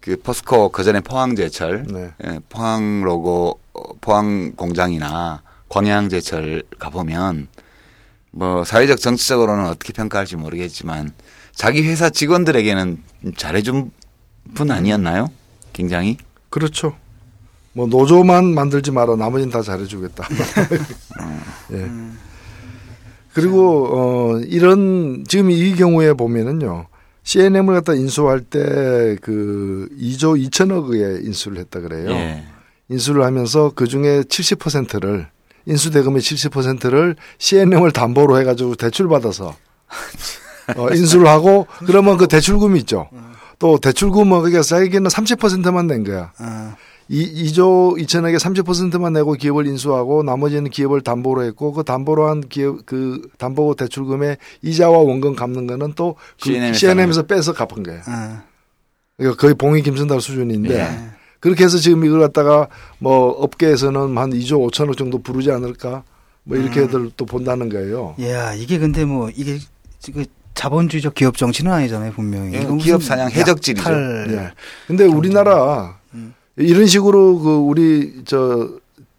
[0.00, 2.10] 그 포스코 그 전에 포항제철, 네.
[2.24, 7.48] 예, 포항 로고 어, 포항 공장이나 광양제철 가보면
[8.30, 11.12] 뭐 사회적 정치적으로는 어떻게 평가할지 모르겠지만
[11.54, 13.02] 자기 회사 직원들에게는
[13.36, 13.90] 잘해준
[14.54, 15.28] 분 아니었나요?
[15.72, 16.18] 굉장히
[16.50, 16.94] 그렇죠.
[17.74, 19.16] 뭐 노조만 만들지 마라.
[19.16, 20.26] 나머지는 다 잘해주겠다.
[21.74, 21.90] 예.
[23.34, 26.86] 그리고 어 이런 지금 이 경우에 보면은요.
[27.24, 32.10] CNM을 갖다 인수할 때 그 2조 2천억의 인수를 했다 그래요.
[32.10, 32.44] 예.
[32.88, 35.26] 인수를 하면서 그 중에 70%를
[35.66, 39.56] 인수 대금의 70%를 CNM을 담보로 해가지고 대출 받아서
[40.76, 43.08] 어, 인수를 하고 그러면 그 대출금이 있죠.
[43.58, 46.32] 또 대출금은 그게 자기는 30%만 낸 거야.
[47.04, 52.40] 어, 이 2조 2천억에 30%만 내고 기업을 인수하고 나머지는 기업을 담보로 했고 그 담보로 한
[52.48, 57.82] 기업 그 담보 대출금의 이자와 원금 갚는 거는 또 그 CNM 에서 CNM에서 빼서 갚은
[57.82, 58.00] 거예요.
[58.08, 58.42] 어,
[59.16, 60.88] 그러니까 거의 봉이 김선달 수준인데 예.
[61.40, 66.02] 그렇게 해서 지금 이걸 갖다가 뭐 업계에서는 한 2조 5천억 정도 부르지 않을까
[66.42, 68.14] 뭐 이렇게들 또 본다는 거예요.
[68.22, 69.58] 야 이게 근데 뭐 이게
[70.12, 72.54] 그 자본주의적 기업 정치는 아니잖아요 분명히.
[72.54, 73.90] 예, 기업 사냥 해적질이죠.
[74.30, 74.52] 예.
[74.86, 75.98] 근데 우리나라
[76.56, 78.68] 이런 식으로 그 우리 저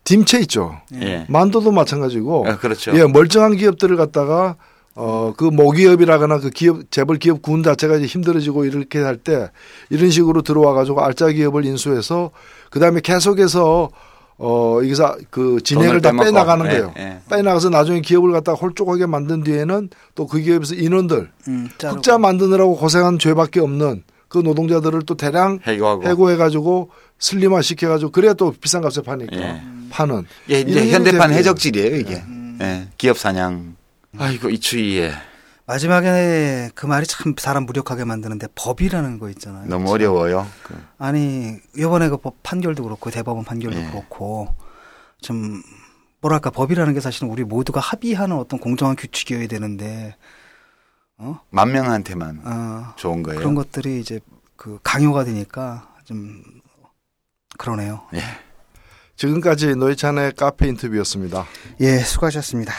[0.04, 0.78] 딤체 있죠.
[1.02, 1.26] 예.
[1.30, 2.92] 만도도 마찬가지고 아, 그렇죠.
[2.98, 4.56] 예, 멀쩡한 기업들을 갖다가
[4.98, 9.50] 어, 그 모기업이라거나 그 기업, 재벌 기업 군 자체가 이제 힘들어지고 이렇게 할 때
[9.90, 12.32] 이런 식으로 들어와 가지고 알짜 기업을 인수해서
[12.70, 13.90] 그 다음에 계속해서
[14.38, 16.12] 어, 여기서 그 진행을 다.
[16.12, 16.94] 빼나가는 예, 거예요.
[16.98, 17.20] 예.
[17.30, 21.70] 빼나가서 나중에 기업을 갖다가 홀쭉하게 만든 뒤에는 또 그 기업에서 인원들 음.
[21.82, 26.04] 흑자 만드느라고 고생한 죄밖에 없는 그 노동자들을 또 대량 해고하고.
[26.08, 29.62] 해고해가지고 슬림화 시켜가지고 그래야 또 비싼 값에 파니까 예.
[29.90, 30.26] 파는.
[30.50, 31.32] 예, 이제 현대판.
[31.34, 32.24] 해적질이에요, 이게.
[32.62, 33.76] 예, 기업 사냥.
[34.18, 35.12] 아이고, 이 추위에
[35.68, 39.68] 마지막에 그 말이 참 사람 무력하게 만드는데 법이라는 거 있잖아요.
[39.68, 40.46] 너무 어려워요.
[40.64, 43.86] 그, 아니 이번에 그 법 판결도 그렇고 대법원 판결도 예.
[43.90, 44.54] 그렇고
[45.22, 45.62] 좀
[46.22, 50.16] 뭐랄까 법이라는 게 사실은 우리 모두가 합의하는 어떤 공정한 규칙이어야 되는데
[51.18, 53.40] 어, 만 명한테만 어 좋은 거예요.
[53.40, 54.20] 그런 것들이 이제
[54.56, 56.44] 그 강요가 되니까 좀
[57.58, 58.02] 그러네요.
[58.14, 58.20] 예.
[59.16, 61.46] 지금까지 노회찬의 카페 인터뷰였습니다.
[61.82, 62.74] 예, 수고하셨습니다.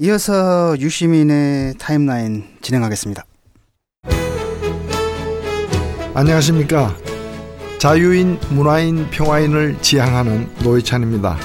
[0.00, 3.24] 이어서 유시민의 타임라인 진행하겠습니다.
[6.14, 6.94] 안녕하십니까.
[7.78, 11.36] 자유인, 문화인, 평화인을 지향하는 노회찬입니다.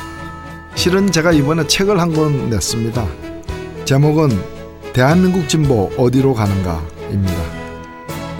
[0.75, 3.05] 실은 제가 이번에 책을 한 권 냈습니다.
[3.85, 4.29] 제목은
[4.93, 7.33] 대한민국 진보 어디로 가는가입니다.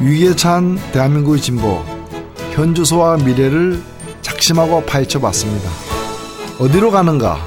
[0.02, 1.84] 위기에 찬 대한민국의 진보,
[2.54, 3.82] 현 주소와 미래를
[4.28, 5.70] 작심하고 파헤쳐 봤습니다.
[6.60, 7.40] 어디로 가는가?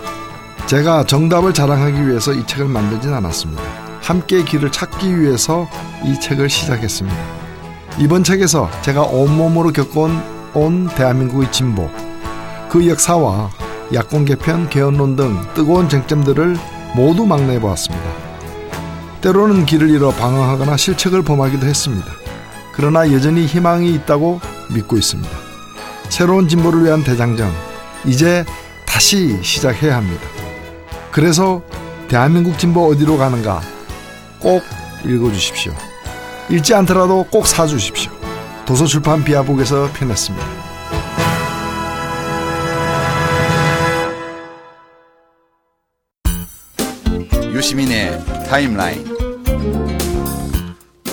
[0.66, 3.62] 제가 정답을 자랑하기 위해서 이 책을 만들진 않았습니다.
[4.00, 5.68] 함께 길을 찾기 위해서
[6.04, 7.16] 이 책을 시작했습니다.
[7.98, 10.22] 이번 책에서 제가 온몸으로 겪어온
[10.54, 11.90] 온 대한민국의 진보,
[12.70, 13.50] 그 역사와
[13.92, 16.56] 야권 개편, 개헌론 등 뜨거운 쟁점들을
[16.96, 18.04] 모두 막내해 보았습니다.
[19.20, 22.06] 때로는 길을 잃어 방황하거나 실책을 범하기도 했습니다.
[22.72, 24.40] 그러나 여전히 희망이 있다고
[24.72, 25.49] 믿고 있습니다.
[26.11, 27.51] 새로운 진보를 위한 대장정
[28.05, 28.44] 이제
[28.85, 30.23] 다시 시작해야 합니다.
[31.11, 31.62] 그래서
[32.09, 33.62] 대한민국 진보 어디로 가는가
[34.40, 34.62] 꼭
[35.05, 35.73] 읽어주십시오.
[36.51, 38.11] 읽지 않더라도 꼭 사주십시오.
[38.66, 40.46] 도서출판 비아북에서 편했습니다.
[47.53, 49.05] 유시민의 타임라인.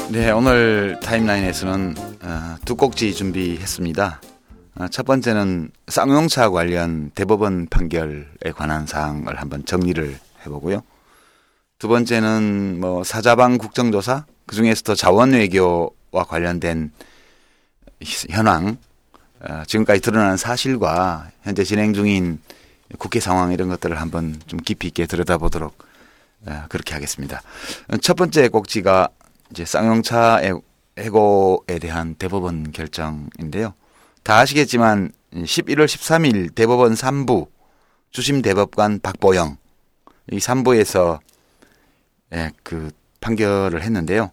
[0.09, 4.21] 네, 오늘 타임라인에서는 어, 두 꼭지 준비했습니다.
[4.79, 10.83] 어, 첫 번째는 쌍용차 관련 대법원 판결에 관한 사항을 한번 정리를 해보고요.
[11.79, 16.91] 두 번째는 뭐 사자방 국정조사 그 중에서 도 자원 외교와 관련된
[18.29, 18.77] 현황,
[19.41, 22.39] 어, 지금까지 드러난 사실과 현재 진행 중인
[22.99, 25.75] 국회 상황 이런 것들을 한번 좀 깊이 있게 들여다보도록
[26.45, 27.41] 어, 그렇게 하겠습니다.
[28.01, 29.09] 첫 번째 꼭지가
[29.51, 30.41] 이제 쌍용차
[30.99, 33.73] 해고에 대한 대법원 결정인데요.
[34.27, 37.47] 다 아시겠지만 11월 13일 대법원 3부
[38.11, 39.55] 주심 대법관 박보영
[40.31, 41.19] 이 3부에서
[42.33, 44.31] 예, 그 판결을 했는데요.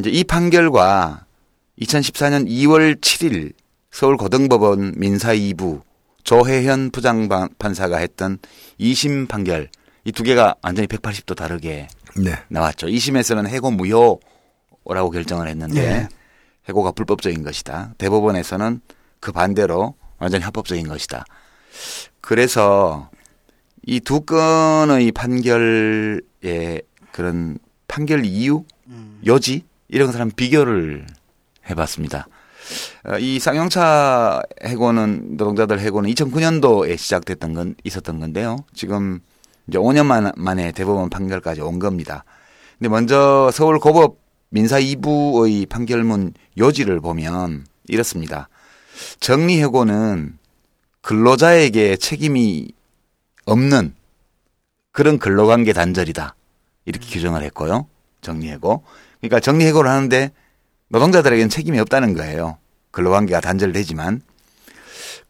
[0.00, 1.26] 이제 이 판결과
[1.80, 3.52] 2014년 2월 7일
[3.92, 5.82] 서울 고등법원 민사 2부
[6.24, 8.38] 조혜현 부장판사가 했던
[8.80, 9.68] 2심 판결
[10.04, 12.34] 이 두 개가 완전히 180도 다르게 네.
[12.48, 12.88] 나왔죠.
[12.88, 16.08] 2심에서는 해고 무효라고 결정을 했는데 네.
[16.68, 17.94] 해고가 불법적인 것이다.
[17.98, 18.80] 대법원에서는
[19.20, 21.24] 그 반대로 완전히 합법적인 것이다.
[22.20, 23.10] 그래서
[23.86, 26.20] 이 두 건의 판결의
[27.10, 28.64] 그런 판결 이유,
[29.26, 31.06] 여지 이런 한번 비교를
[31.68, 32.26] 해봤습니다.
[33.04, 38.58] 어, 이 쌍용차 해고는 노동자들 해고는 2009년도에 시작됐던 건 있었던 건데요.
[38.72, 39.20] 지금
[39.66, 42.24] 이제 5년 만, 만에 대법원 판결까지 온 겁니다.
[42.78, 44.21] 근데 먼저 서울 고법
[44.54, 48.50] 민사 2부의 판결문 요지를 보면 이렇습니다.
[49.18, 50.38] 정리해고는
[51.00, 52.68] 근로자에게 책임이
[53.46, 53.94] 없는
[54.92, 56.34] 그런 근로관계 단절이다.
[56.84, 57.86] 이렇게 규정을 했고요.
[58.20, 58.84] 정리해고.
[59.22, 60.30] 그러니까 정리해고를 하는데
[60.88, 62.58] 노동자들에게는 책임이 없다는 거예요.
[62.90, 64.20] 근로관계가 단절되지만.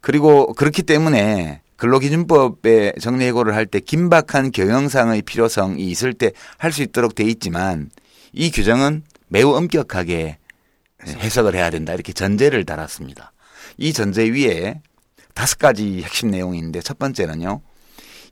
[0.01, 7.15] 그리고 그렇기 때문에 근로기준법에 정리해고를 할 때 긴박한 경영상의 필요성이 있을 때 할 수 있도록
[7.15, 7.89] 돼 있지만
[8.33, 10.37] 이 규정은 매우 엄격하게
[11.07, 11.95] 해석을 해야 된다.
[11.95, 13.33] 이렇게 전제를 달았습니다.
[13.79, 14.83] 이 전제 위에
[15.33, 17.63] 다섯 가지 핵심 내용이 있는데 첫 번째는요.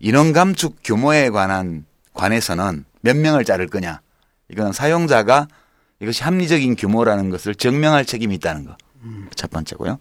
[0.01, 4.03] 인원 감축 규모에 관한 관해서는 몇 명을 자를 거냐.
[4.51, 5.49] 이거는 사용자가
[6.01, 8.77] 이것이 합리적인 규모라는 것을 증명할 책임이 있다는 거.
[9.35, 9.99] 첫 번째고요.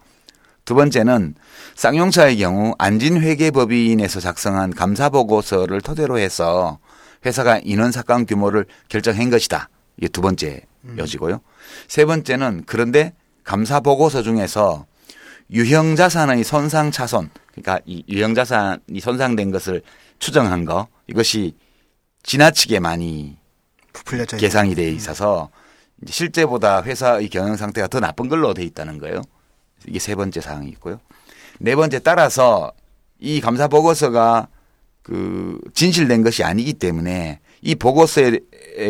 [0.66, 1.36] 두 번째는
[1.76, 6.80] 쌍용차의 경우 안진회계법인에서 작성한 감사보고서를 토대로 해서
[7.26, 9.70] 회사가 인원 삭감 규모를 결정한 것이다.
[10.00, 10.62] 이게 두 번째
[10.98, 11.42] 여지고요.
[11.88, 14.86] 세 번째는 그런데 감사 보고서 중에서
[15.52, 19.82] 유형 자산의 손상 차손, 그러니까 이 유형 자산이 손상된 것을
[20.20, 21.56] 추정한 거 이것이
[22.24, 23.38] 지나치게 많이.
[24.38, 25.50] 계산이 돼 있어서
[26.08, 29.22] 실제보다 회사의 경영 상태가 더 나쁜 걸로 돼 있다는 거예요.
[29.88, 31.00] 이게 세 번째 사항이 있고요.
[31.60, 32.72] 네 번째 따라서
[33.20, 34.48] 이 감사 보고서가
[35.04, 38.40] 그 진실된 것이 아니기 때문에 이 보고서에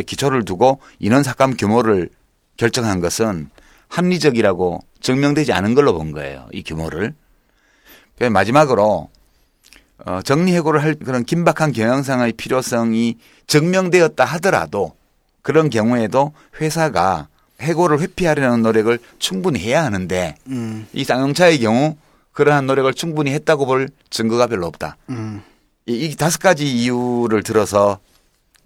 [0.06, 2.10] 기초를 두고 인원 삭감 규모를
[2.58, 3.50] 결정한 것은
[3.88, 6.48] 합리적이라고 증명되지 않은 걸로 본 거예요.
[6.52, 7.14] 이 규모를.
[8.20, 9.10] 마지막으로
[10.06, 14.94] 어, 정리해고를 할 그런 긴박한 경영상의 필요성이 증명되었다 하더라도
[15.42, 17.28] 그런 경우에도 회사가
[17.62, 21.98] 해고를 회피하려는 노력을 충분히 해야 하는데 음, 이 쌍용차의 경우
[22.32, 24.96] 그러한 노력을 충분히 했다고 볼 증거가 별로 없다.
[25.10, 25.42] 음.
[25.86, 28.00] 이, 이 다섯 가지 이유를 들어서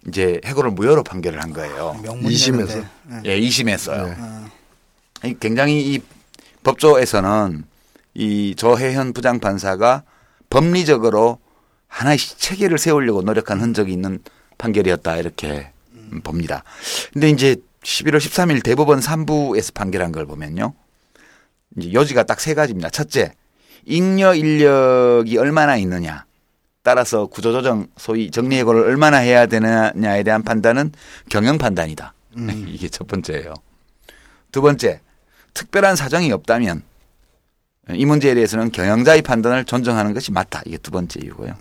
[0.08, 1.94] 이제 해고를 무효로 판결을 한 거예요.
[2.04, 2.30] 명문이었는데.
[2.30, 2.80] 이심에서.
[3.04, 3.22] 네.
[3.26, 4.06] 예, 2심했어요.
[4.06, 4.16] 네.
[4.20, 6.00] 어, 굉장히 이
[6.64, 7.66] 법조에서는
[8.16, 10.04] 이 조혜현 부장판사가
[10.50, 11.40] 법리적으로
[11.88, 14.20] 하나의 체계를 세우려고 노력한 흔적이 있는
[14.58, 16.64] 판결이었다 이렇게 음, 봅니다.
[17.14, 20.74] 근데 이제 11월 13일 대법원 3부에서 판결한 걸 보면요.
[21.78, 22.90] 이제 요지가 딱 세 가지입니다.
[22.90, 23.34] 첫째,
[23.86, 26.26] 잉여 인력이 얼마나 있느냐.
[26.84, 30.92] 따라서 구조조정 소위 정리해고를 얼마나 해야 되느냐에 대한 판단은
[31.30, 32.14] 경영 판단이다.
[32.68, 33.54] 이게 첫 번째예요.
[34.52, 35.00] 두 번째,
[35.54, 36.84] 특별한 사정이 없다면
[37.92, 40.62] 이 문제에 대해서는 경영자의 판단을 존중하는 것이 맞다.
[40.66, 41.54] 이게 두 번째 이유고요.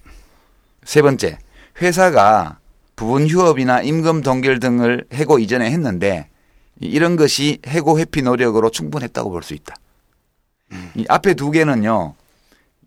[0.84, 1.38] 세 번째,
[1.80, 2.58] 회사가
[2.96, 6.28] 부분 휴업이나 임금 동결 등을 해고 이전에 했는데
[6.80, 9.76] 이런 것이 해고 회피 노력으로 충분했다고 볼 수 있다.
[10.96, 12.14] 이 앞에 두 개는요.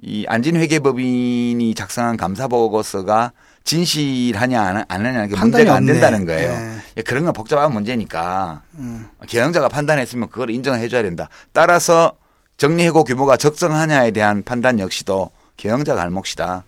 [0.01, 3.31] 이 안진회계법인이 작성한 감사 보고서가
[3.63, 5.86] 진실하냐 안 하- 하냐 이게 문제가 안.
[5.86, 6.51] 된다는 거예요.
[6.51, 6.77] 네.
[6.97, 9.08] 예, 그런 건 복잡한 문제니까 음.
[9.27, 11.29] 경영자가 판단했으면 그걸 인정해 줘야 된다.
[11.51, 12.13] 따라서
[12.58, 16.63] 정리해고 규모가 적정하냐에 대한 판단 역시도 경영자 갈몫이다.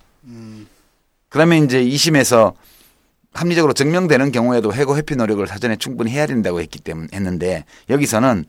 [1.29, 2.53] 그러면 이제 2심에서
[3.33, 8.45] 합리적으로 증명되는 경우에도 해고 회피 노력을 사전에 충분히 해야 된다고 했기 때문에 했는데 여기서는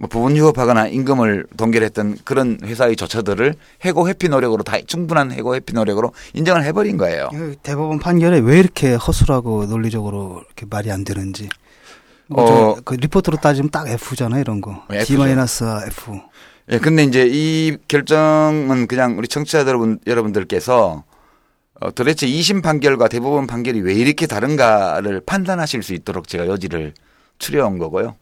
[0.00, 5.72] 뭐 부분 휴업하거나 임금을 동결했던 그런 회사의 조처들을 해고 회피 노력으로 다 충분한 해고 회피
[5.74, 7.28] 노력으로 인정을 해버린 거예요.
[7.64, 11.48] 대법원 판결에 왜 이렇게 허술하고 논리적으로 이렇게 말이 안 되는지.
[12.28, 12.46] 뭐 어.
[12.76, 14.84] 저- 그 리포트로 따지면 딱 F잖아요, 이런 거.
[14.90, 15.14] F죠.
[15.14, 16.12] D 마이너스 F.
[16.70, 21.02] 예, 근데 이제 이 결정은 그냥 우리 청취자 여러분, 여러분들께서
[21.80, 26.92] 어, 도대체 2심 판결과 대법원 판결이 왜 이렇게 다른가를 판단하실 수 있도록 제가 여지를
[27.38, 28.16] 추려온 거고요.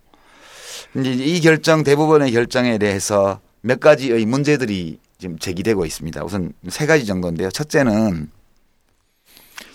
[0.99, 6.25] 이제 이 결정, 대법원의 결정에 대해서 몇 가지의 문제들이 지금 제기되고 있습니다.
[6.25, 7.51] 우선 세 가지 정도인데요.
[7.51, 8.31] 첫째는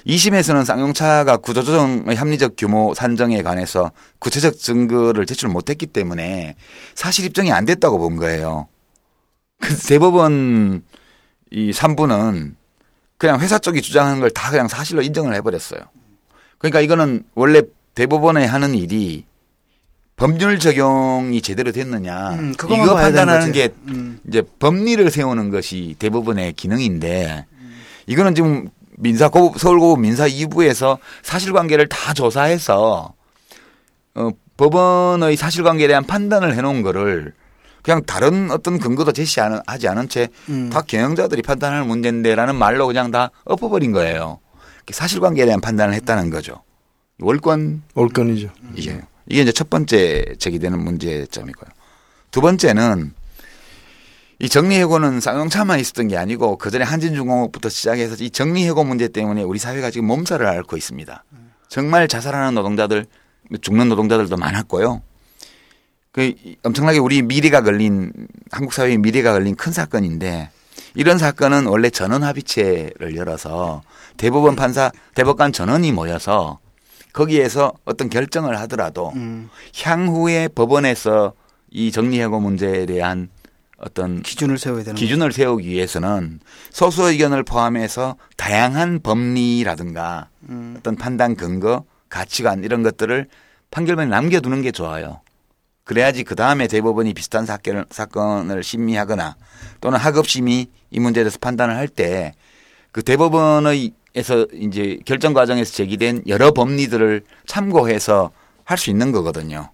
[0.08, 6.56] 2심에서는 쌍용차가 구조조정의 합리적 규모 산정에 관해서 구체적 증거를 제출 못했기 때문에
[6.96, 8.68] 사실 입증이 안 됐다고 본 거예요.
[9.88, 10.84] 대법원
[11.52, 12.56] 이 3부는
[13.20, 15.82] 그냥 회사 쪽이 주장하는 걸 다 그냥 사실로 인정을 해버렸어요.
[16.58, 17.62] 그러니까 이거는 원래
[17.94, 19.26] 대법원에 하는 일이
[20.22, 23.52] 법률 적용이 제대로 됐느냐 음, 이거 판단하는.
[23.52, 24.20] 게 음.
[24.28, 27.48] 이제 법리를 세우는 것이 대법원의 기능인데
[28.06, 33.14] 이거는 지금 민사 고 서울고법 민사 2부에서 사실관계를 다 조사해서
[34.14, 37.34] 어, 법원의 사실관계에 대한 판단을 해놓은 거를
[37.82, 40.70] 그냥 다른 어떤 근거도 제시하지 않은 채다 음.
[40.86, 44.38] 경영자들이 판단하는 문제인데라는 말로 그냥 다 엎어버린 거예요.
[44.88, 46.62] 사실관계에 대한 판단을 했다는 거죠.
[47.20, 48.50] 월권 올건이죠.
[48.76, 51.70] 이게 이게 이제 첫 번째 제기되는 문제점이고요.
[52.32, 53.14] 두 번째는
[54.40, 59.60] 이 정리해고는 쌍용차만 있었던 게 아니고 그 전에 한진중공업부터 시작해서 이 정리해고 문제 때문에 우리
[59.60, 61.24] 사회가 지금 몸살을 앓고 있습니다.
[61.68, 63.06] 정말 자살하는 노동자들,
[63.62, 65.02] 죽는 노동자들도 많았고요.
[66.12, 68.12] 그 이- 엄청나게 우리 미래가 걸린
[68.52, 70.50] 한국 사회의 미래가 걸린 큰 사건인데
[70.96, 73.84] 이런 사건은 원래 전원 합의체를 열어서
[74.18, 76.60] 대법원 판사, 대법관 전원이 모여서
[77.14, 79.50] 거기에서 어떤 결정을 하더라도 음.
[79.84, 81.34] 향후에 법원에서
[81.70, 83.30] 이 정리해고 문제에 대한
[83.78, 90.76] 어떤 기준을 세워야 되는 기준을 세우기 위해서는 소수 의견을 포함해서 다양한 법리라든가 음.
[90.78, 93.28] 어떤 판단 근거, 가치관 이런 것들을
[93.72, 95.22] 판결문에 남겨두는 게 좋아요.
[95.84, 99.36] 그래야지 그 다음에 대법원이 비슷한 사건을, 사건을 심리하거나
[99.82, 102.34] 또는 학업심이 이 문제에 대해서 판단을 할 때
[102.92, 108.32] 그 대법원의 에서 이제 결정 과정에서 제기된 여러 법리들을 참고해서
[108.66, 109.70] 할 수 있는 거거든요.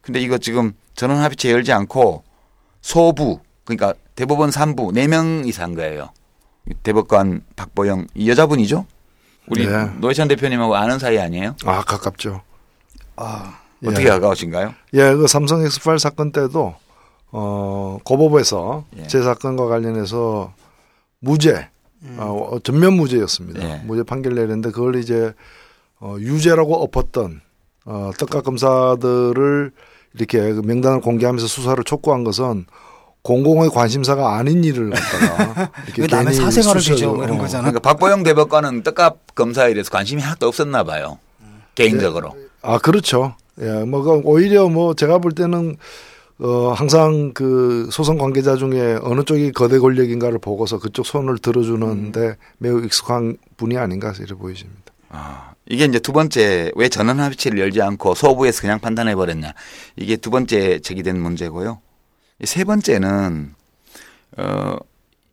[0.00, 2.22] 근데 이거 지금 전원 합의체 열지 않고
[2.80, 6.10] 소부 그러니까 대법원 3부 4명 이상 거예요.
[6.82, 8.86] 대법관 박보영 이 여자분이죠?
[9.48, 9.84] 우리 네.
[9.98, 11.56] 노회찬 대표님하고 아는 사이 아니에요?
[11.64, 12.42] 아 가깝죠.
[13.16, 14.08] 아, 어떻게 예.
[14.10, 14.74] 가까우신가요?
[14.94, 16.74] 예, 그 삼성 엑스파일 사건 때도
[17.32, 19.06] 어 고법에서 예.
[19.06, 20.52] 제 사건과 관련해서
[21.20, 21.68] 무죄,
[22.16, 23.62] 어, 전면 무죄였습니다.
[23.62, 23.82] 예.
[23.84, 25.32] 무죄 판결 내렸는데 그걸 이제
[26.00, 27.40] 어, 유죄라고 엎었던
[27.84, 29.72] 어, 떡값 검사들을
[30.14, 32.66] 이렇게 그 명단을 공개하면서 수사를 촉구한 것은
[33.22, 37.64] 공공의 관심사가 아닌 일을 갖다가 이렇게 왜 남의 사생활을 뒤져 뭐 이런 어, 거잖아.
[37.64, 41.18] 그러니까 박보영 대법관은 떡값 검사에 대해서 관심이 하나도 없었나 봐요.
[41.74, 42.34] 개인적으로.
[42.62, 43.34] 아, 그렇죠.
[43.60, 45.76] 예, 뭐, 그 오히려 뭐, 제가 볼 때는,
[46.42, 52.82] 어, 항상 그 소송 관계자 중에 어느 쪽이 거대 권력인가를 보고서 그쪽 손을 들어주는데 매우
[52.82, 54.80] 익숙한 분이 아닌가, 이렇게 보이십니다.
[55.10, 59.52] 아, 이게 이제 두 번째 왜 전원 합의체를 열지 않고 소부에서 그냥 판단해 버렸냐.
[59.96, 61.80] 이게 두 번째 제기된 문제고요.
[62.44, 63.54] 세 번째는
[64.38, 64.76] 어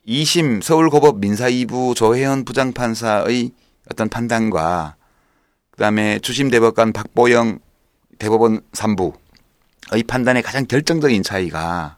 [0.05, 3.51] 2심 서울고법 민사 2부 조혜연 부장판사의
[3.89, 4.95] 어떤 판단과
[5.71, 7.59] 그다음에 주심 대법관 박보영
[8.19, 9.13] 대법원 3부
[9.91, 11.95] 의 판단의 가장 결정적인 차이가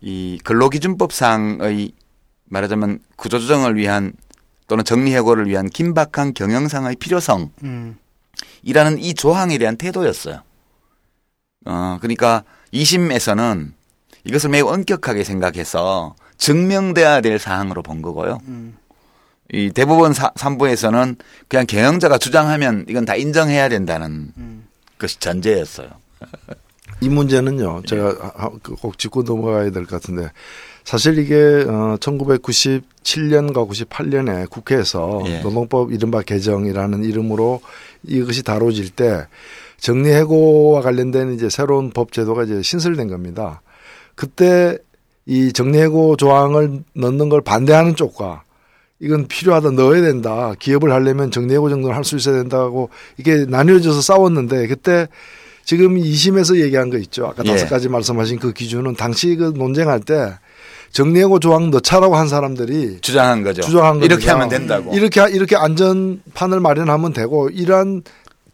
[0.00, 1.92] 이 근로기준법상의
[2.46, 4.12] 말하자면 구조조정을 위한
[4.68, 7.96] 또는 정리해고를 위한 긴박한 경영상의 필요성이라는 음.
[8.98, 10.42] 이 조항에 대한 태도였어요.
[11.66, 13.72] 어, 그러니까 2심에서는
[14.24, 18.40] 이것을 매우 엄격하게 생각해서 증명돼야 될 사항으로 본 거고요.
[18.46, 18.76] 음.
[19.52, 21.16] 이 대법원 사, 3부에서는
[21.48, 24.66] 그냥 경영자가 주장하면 이건 다 인정해야 된다는 음.
[24.98, 25.88] 것이 전제였어요.
[27.00, 30.30] 이 문제는요, 제가 하- 그꼭 짚고 넘어가야 될 것 같은데,
[30.84, 31.34] 사실 이게,
[31.68, 35.40] 어, 1997년과 98년에 국회에서 예.
[35.40, 37.60] 노동법 이른바 개정이라는 이름으로
[38.04, 39.26] 이것이 다뤄질 때,
[39.78, 43.60] 정리해고와 관련된 이제 새로운 법 제도가 이제 신설된 겁니다.
[44.14, 44.78] 그때
[45.26, 48.42] 이 정리해고 조항을 넣는 걸 반대하는 쪽과
[49.00, 52.88] 이건 필요하다 넣어야 된다 기업을 하려면 정리해고 정도는 할 수 있어야 된다고
[53.18, 55.08] 이게 나뉘어져서 싸웠는데 그때
[55.66, 57.26] 지금 2심에서 얘기한 거 있죠.
[57.26, 57.50] 아까 예.
[57.50, 60.32] 다섯 가지 말씀하신 그 기준은 당시 그 논쟁할 때
[60.92, 63.62] 정리해고 조항 넣자라고 한 사람들이 주장한 거죠.
[63.62, 64.30] 주장한 이렇게.
[64.30, 64.94] 하면 된다고.
[64.94, 68.02] 이렇게 이렇게 안전판을 마련하면 되고 이러한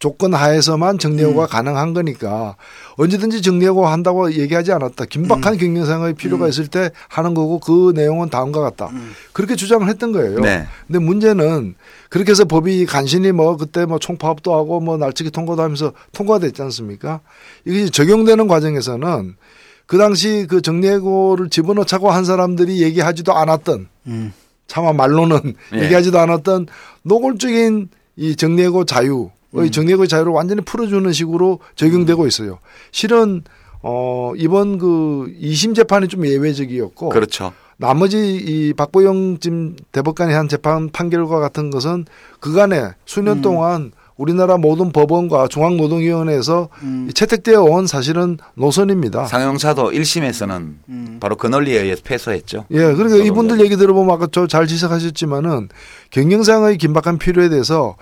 [0.03, 0.97] 조건 하에서만 음.
[0.97, 2.57] 정리해고가 가능한 거니까
[2.97, 5.05] 언제든지 정리해고 한다고 얘기하지 않았다.
[5.05, 5.07] 음.
[5.07, 8.89] 긴박한 경영상의 필요가 있을 때 하는 거고 그 내용은 다음과 같다.
[9.31, 10.39] 그렇게 주장을 했던 거예요.
[10.39, 10.41] 음.
[10.41, 10.67] 네.
[10.87, 11.75] 근데 문제는
[12.09, 16.61] 그렇게 해서 법이 간신히 뭐 그때 뭐 총파업도 하고 뭐 날치기 통과도 하면서 통과가 됐지
[16.63, 17.21] 않습니까?
[17.63, 19.37] 이게 적용되는 과정에서는
[19.85, 24.33] 그 당시 그 정리해고를 집어넣자고 한 사람들이 얘기하지도 않았던 음.
[24.67, 25.83] 차마 말로는 예.
[25.83, 26.67] 얘기하지도 않았던
[27.03, 27.87] 노골적인
[28.17, 29.63] 이 정리해고 자유, 음.
[29.63, 32.59] 의 정리해고 자유를 완전히 풀어주는 식으로 적용되고 있어요.
[32.91, 33.43] 실은
[33.81, 37.53] 어 이번 그 2심 재판이 좀 예외적이었고 그렇죠.
[37.77, 42.05] 나머지 이 박보영 지금 대법관이 한 재판 판결과 같은 것은
[42.39, 47.07] 그간에 수년 동안 우리나라 모든 법원과 중앙노동위원회에서 음.
[47.09, 49.25] 이 채택되어 온 사실은 노선입니다.
[49.25, 51.17] 상영사도 1심에서는 음.
[51.19, 52.65] 바로 그 논리에 의해서 패소했죠.
[52.71, 55.69] 예, 그러니까 이분들 얘기 들어보면 아까 저 잘 지적하셨지만은
[56.11, 57.95] 경영상의 긴박한 필요에 대해서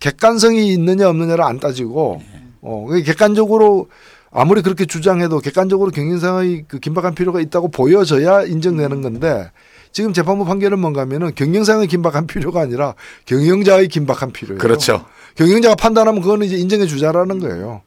[0.00, 2.22] 객관성이 있느냐 없느냐를 안 따지고
[2.60, 3.88] 어, 그게 객관적으로
[4.30, 9.50] 아무리 그렇게 주장해도 객관적으로 경영상의 그 긴박한 필요가 있다고 보여져야 인정되는 건데
[9.92, 12.94] 지금 재판부 판결은 뭔가 하면은 경영상의 긴박한 필요가 아니라
[13.24, 14.58] 경영자의 긴박한 필요예요.
[14.58, 15.06] 그렇죠.
[15.36, 17.82] 경영자가 판단하면 그거는 이제 인정해 주자라는 거예요.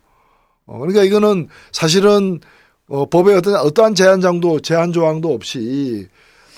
[0.65, 2.39] 어, 그러니까 이거는 사실은
[2.87, 6.07] 어, 법에 어떤 어떠한 제한장도 제한 조항도 없이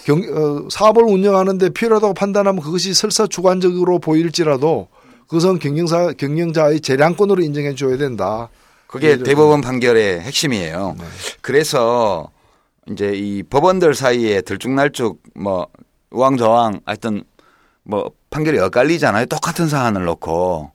[0.06, 4.88] 경, 어, 사업을 운영하는데 필요하다고 판단하면 그것이 설사 주관적으로 보일지라도
[5.32, 8.50] 그것은 경영사 경영자의 재량권으로 인정해 줘야 된다.
[8.86, 10.98] 그게 대법원 판결의 핵심이에요.
[11.40, 12.30] 그래서
[12.90, 15.68] 이제 이 법원들 사이에 들쭉날쭉 뭐
[16.10, 17.24] 우왕좌왕 하여튼
[17.84, 19.28] 뭐 판결이 엇갈리잖아요.
[19.28, 20.72] 똑같은 사안을 놓고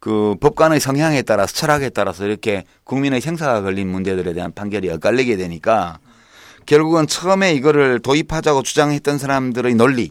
[0.00, 5.98] 그 법관의 성향에 따라서 철학에 따라서 이렇게 국민의 생사가 걸린 문제들에 대한 판결이 엇갈리게 되니까
[6.64, 10.10] 결국은 처음에 이거를 도입하자고 주장했던 사람들의 논리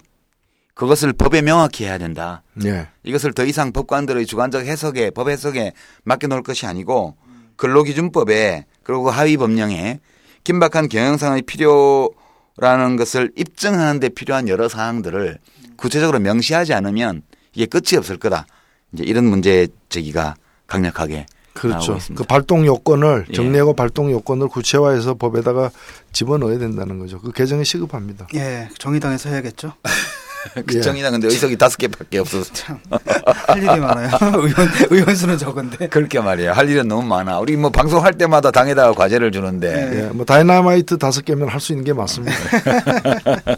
[0.74, 2.42] 그것을 법에 명확히 해야 된다.
[2.66, 2.88] 예.
[3.04, 7.16] 이것을 더 이상 법관들의 주관적 해석에 법 해석에 맡겨놓을 것이 아니고
[7.58, 10.00] 근로기준법에 그리고 하위 법령에
[10.44, 15.38] 긴박한 경영상의 필요라는 것을 입증하는 데 필요한 여러 사항들을
[15.78, 17.22] 구체적으로 명시하지 않으면
[17.54, 18.46] 이게 끝이 없을 거다.
[18.94, 20.36] 이제 이런 문제 제기가
[20.68, 21.78] 강력하게 그렇죠.
[21.78, 22.22] 나오고 있습니다.
[22.22, 23.34] 그 발동 요건을 예.
[23.34, 25.70] 정리하고 발동 요건을 구체화해서 법에다가
[26.12, 27.20] 집어넣어야 된다는 거죠.
[27.20, 28.28] 그 개정이 시급합니다.
[28.34, 29.74] 예, 정의당에서 해야겠죠.
[30.68, 32.52] 그 정의당 근데 의석이 다섯 개밖에 없어서
[33.48, 34.10] 할 일이 많아요.
[34.22, 35.88] 의원 의원 수는 적은데.
[35.88, 36.52] 그렇게 말이에요.
[36.52, 37.40] 할 일은 너무 많아.
[37.40, 39.98] 우리 뭐 방송할 때마다 당에다가 과제를 주는데 네.
[40.00, 42.36] 예, 뭐 다이나마이트 다섯 개면 할 수 있는 게 맞습니다.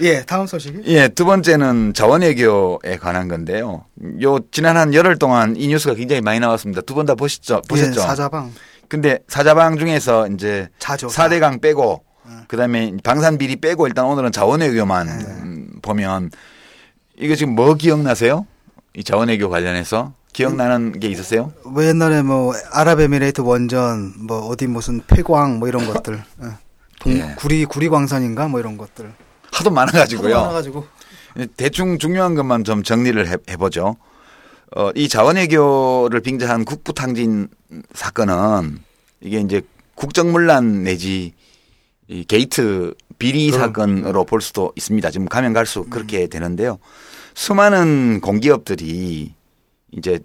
[0.00, 0.82] 예, 다음 소식이.
[0.86, 3.84] 예, 두 번째는 자원외교에 관한 건데요.
[4.22, 6.82] 요 지난 한 열흘 동안 이 뉴스가 굉장히 많이 나왔습니다.
[6.82, 7.62] 두 번 다 보셨죠?
[7.68, 8.00] 보셨죠?
[8.00, 8.52] 예, 사자방
[8.88, 11.08] 근데 사자방 중에서 이제 자조.
[11.08, 12.32] 4대강 빼고 네.
[12.48, 15.57] 그다음에 방산 비리 빼고 일단 오늘은 자원외교만 네.
[15.78, 16.30] 음, 보면
[17.16, 18.46] 이거 지금 뭐 기억나세요?
[18.94, 21.52] 이 자원외교 관련해서 기억나는 게 있으세요?
[21.64, 26.22] 뭐 옛날에 뭐 아랍에미레이트 원전 뭐 어디 무슨 폐광 뭐 이런 것들.
[26.42, 26.48] 예.
[27.00, 27.34] 동, 예.
[27.38, 29.12] 구리 구리 광산인가 뭐 이런 것들.
[29.52, 30.34] 하도 많아가지고요.
[30.36, 30.86] 많아가지고.
[31.56, 33.96] 대충 중요한 것만 좀 정리를 해, 해보죠.
[34.76, 37.48] 어, 이 자원외교를 빙자한 국부탕진
[37.94, 38.80] 사건은
[39.20, 39.62] 이게 이제
[39.94, 41.32] 국정문란 내지
[42.06, 43.66] 이 게이트 비리 그럼.
[43.66, 45.10] 사건으로 볼 수도 있습니다.
[45.10, 46.78] 지금 가면 갈수록 그렇게 되는데요.
[47.34, 49.34] 수많은 공기업들이
[49.92, 50.20] 이제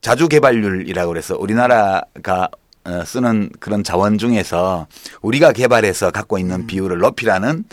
[0.00, 2.48] 자주 개발률이라고 그래서 우리나라가
[2.84, 4.86] 어, 쓰는 그런 자원 중에서
[5.22, 7.64] 우리가 개발해서 갖고 있는 비율을 높이라는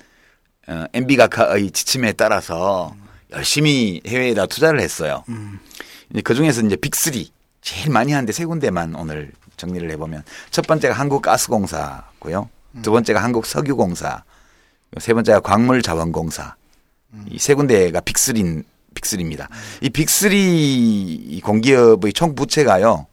[0.67, 2.95] 어, MB가카의 지침에 따라서
[3.31, 5.23] 열심히 해외에다 투자를 했어요.
[6.11, 7.27] 이제 그 중에서 이제 빅3
[7.61, 12.49] 제일 많이 하는데 세 군데만 오늘 정리를 해보면 첫 번째가 한국가스공사고요.
[12.81, 14.23] 두 번째가 한국석유공사,
[14.99, 16.55] 세 번째가 광물자원공사.
[17.29, 18.63] 이세 군데가 빅3인
[18.93, 19.47] 빅3입니다.
[19.81, 23.07] 이 빅3 공기업의 총 부채가요.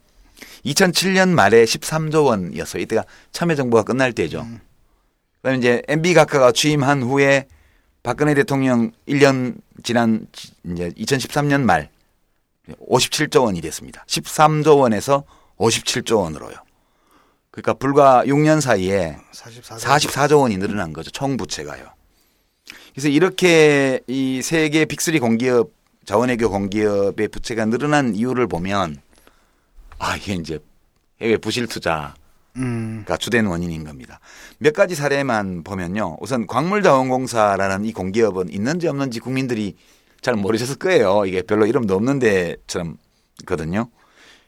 [0.65, 2.81] 2007년 말에 13조 원이었어요.
[2.83, 4.45] 이때가 참여정부가 끝날 때죠.
[5.37, 7.47] 그다음에 이제 MB 각하가 취임한 후에
[8.03, 10.27] 박근혜 대통령 1년 지난
[10.65, 11.89] 이제 2013년 말
[12.89, 14.03] 57조 원이 됐습니다.
[14.07, 15.23] 13조 원에서
[15.57, 16.55] 57조 원으로요.
[17.51, 19.75] 그러니까 불과 6년 사이에 44.
[19.77, 21.11] 44조 원이 늘어난 거죠.
[21.11, 21.85] 총 부채가요.
[22.93, 25.71] 그래서 이렇게 이 세계 빅3 공기업
[26.05, 28.97] 자원외교 공기업의 부채가 늘어난 이유를 보면
[29.99, 30.59] 아 이게 이제
[31.21, 32.13] 해외 부실 투자
[32.55, 33.03] 음.
[33.07, 34.19] 가 주된 원인인 겁니다.
[34.57, 36.17] 몇 가지 사례만 보면요.
[36.19, 39.75] 우선 광물자원공사라는 이 공기업은 있는지 없는지 국민들이
[40.21, 41.25] 잘 모르셨을 거예요.
[41.25, 42.97] 이게 별로 이름도 없는 데처럼
[43.45, 43.89] 거든요.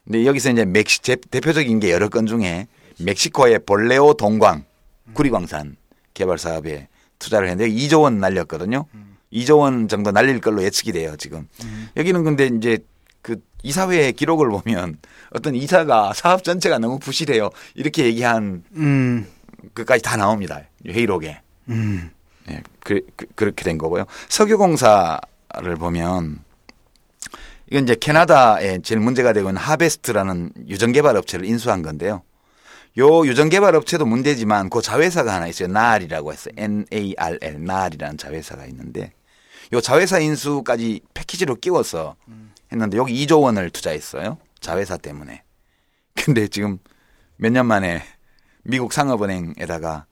[0.04, 2.68] 근데 여기서 이제 멕시 제- 대표적인 게 여러 건 중에
[3.06, 4.64] 멕시코의 볼레오 동광
[5.14, 5.76] 구리광산
[6.14, 6.88] 개발 사업에
[7.20, 8.86] 투자를 했는데 2조 원 날렸거든요.
[9.32, 11.48] 2조 원 정도 날릴 걸로 예측이 돼요, 지금.
[11.96, 12.80] 여기는 근데 이제
[13.22, 14.98] 그 이사회의 기록을 보면
[15.32, 17.50] 어떤 이사가 사업 전체가 너무 부실해요.
[17.76, 19.28] 이렇게 얘기한 음.
[19.74, 20.62] 그까지 다 나옵니다.
[20.86, 21.42] 회의록에.
[21.70, 22.10] 음.
[22.50, 23.02] 예, 그,
[23.36, 24.06] 그, 렇게된 거고요.
[24.28, 26.40] 석유공사를 보면
[27.70, 32.24] 이건 이제 캐나다에 제일 문제가 되고 있는 하베스트라는 유전개발 업체를 인수한 건데요.
[32.98, 35.68] 요 유전개발 업체도 문제지만 그 자회사가 하나 있어요.
[35.70, 36.54] 나알이라고 했어요.
[36.58, 39.14] N-A-R-L, 나알이라는 자회사가 있는데
[39.74, 42.16] 요 자회사 인수까지 패키지로 끼워서
[42.72, 44.38] 했는데 여기 2조 원을 투자했어요.
[44.60, 45.44] 자회사 때문에.
[46.16, 46.80] 근데 지금
[47.38, 48.04] 몇 년 만에
[48.64, 50.06] 미국 상업은행에다가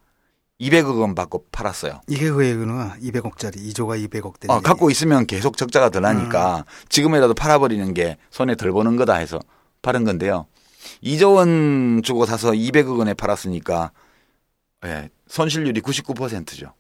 [0.60, 2.02] 200억 원 받고 팔았어요.
[2.08, 2.96] 이게 그 얘기구나.
[3.02, 4.56] 200억짜리 2조가 200억 되는.
[4.56, 9.40] 어, 갖고 있으면 계속 적자가 덜 하니까 지금이라도 팔아버리는 게 손에 덜 보는 거다 해서
[9.82, 10.48] 팔은 건데요.
[11.04, 13.92] 2조 원 주고 사서 200억 원에 팔았으니까
[14.86, 16.74] 예, 손실률이 99%죠.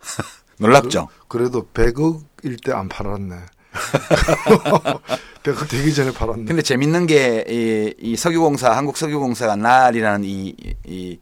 [0.58, 1.08] 놀랍죠?
[1.28, 3.36] 그 래도 100억일 때 안 팔았네.
[5.42, 6.44] 100억 되기 전에 팔았네.
[6.44, 10.54] 근데 재밌는 게 이, 이 석유공사 한국 석유공사가 나알이라는 이,
[10.86, 11.18] 이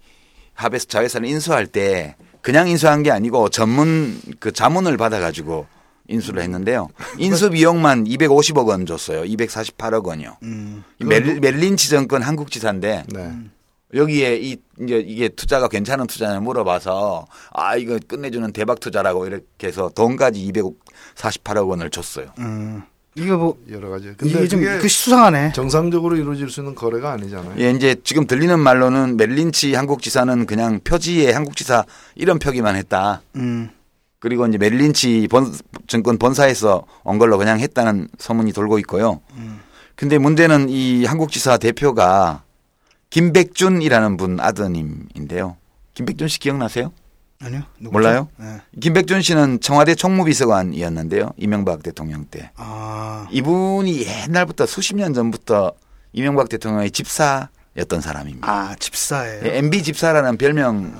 [0.54, 5.66] 하베스 자회사를 인수할 때 그냥 인수한 게 아니고 전문 그 자문을 받아가지고
[6.08, 6.88] 인수를 했는데요.
[7.18, 9.22] 인수 비용만 250억 원 줬어요.
[9.22, 10.36] 248억 원이요.
[10.42, 10.84] 음.
[11.00, 13.32] 이 멜, 멜린치 정권 한국 지사인데 네.
[13.94, 19.90] 여기에 이 이제 이게 투자가 괜찮은 투자냐 물어봐서 아 이거 끝내주는 대박 투자라고 이렇게 해서
[19.94, 22.26] 돈까지 248억 원을 줬어요.
[22.38, 22.82] 음.
[23.16, 24.12] 이거 뭐 여러 가지.
[24.16, 25.52] 근데 이게 좀 그게 그 수상하네.
[25.52, 27.54] 정상적으로 이루어질 수 있는 거래가 아니잖아요.
[27.58, 31.84] 예, 이제 지금 들리는 말로는 멜린치 한국 지사는 그냥 표지에 한국 지사
[32.16, 33.22] 이런 표기만 했다.
[33.36, 33.70] 음.
[34.24, 35.54] 그리고 이제 멜린치 본,
[35.86, 39.20] 증권 본사에서 온 걸로 그냥 했다는 소문이 돌고 있고요.
[39.96, 42.42] 근데 문제는 이 한국지사 대표가
[43.10, 45.58] 김백준이라는 분 아드님인데요.
[45.92, 46.90] 김백준 씨 기억나세요?
[47.42, 47.64] 아니요.
[47.78, 47.92] 누구죠?
[47.92, 48.28] 몰라요?
[48.38, 48.62] 네.
[48.80, 51.34] 김백준 씨는 청와대 총무비서관이었는데요.
[51.36, 52.50] 이명박 대통령 때.
[52.56, 53.28] 아.
[53.30, 55.74] 이분이 옛날부터 수십 년 전부터
[56.14, 58.50] 이명박 대통령의 집사였던 사람입니다.
[58.50, 59.42] 아, 집사예요.
[59.44, 60.94] 예, MB 집사라는 별명이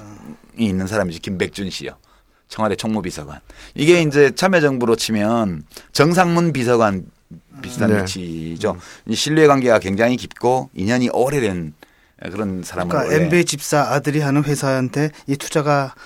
[0.58, 1.20] 있는 사람이죠.
[1.20, 1.96] 김백준 씨요.
[2.54, 3.40] 청와대 총무비서관.
[3.74, 7.04] 이게 이제 참여정부로 치면 정상문 비서관
[7.62, 8.02] 비슷한 네.
[8.02, 8.76] 위치죠.
[9.08, 11.74] 이 신뢰 관계가 굉장히 깊고 인연이 오래된
[12.30, 15.96] 그런 사람을 그러니까 MB 집사 아들이 하는 회사한테 이 투자가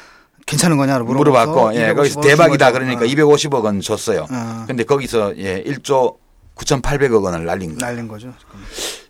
[0.46, 2.98] 괜찮은 거냐고 물어봤고 예, 거기서 250억 대박이다 준 거죠.
[2.98, 4.26] 그러니까 어, 250억 원 줬어요.
[4.30, 4.64] 어.
[4.66, 6.16] 근데 거기서 예, 1조
[6.54, 7.78] 9,800억 원을 날린 거예요.
[7.78, 8.32] 날린 거죠.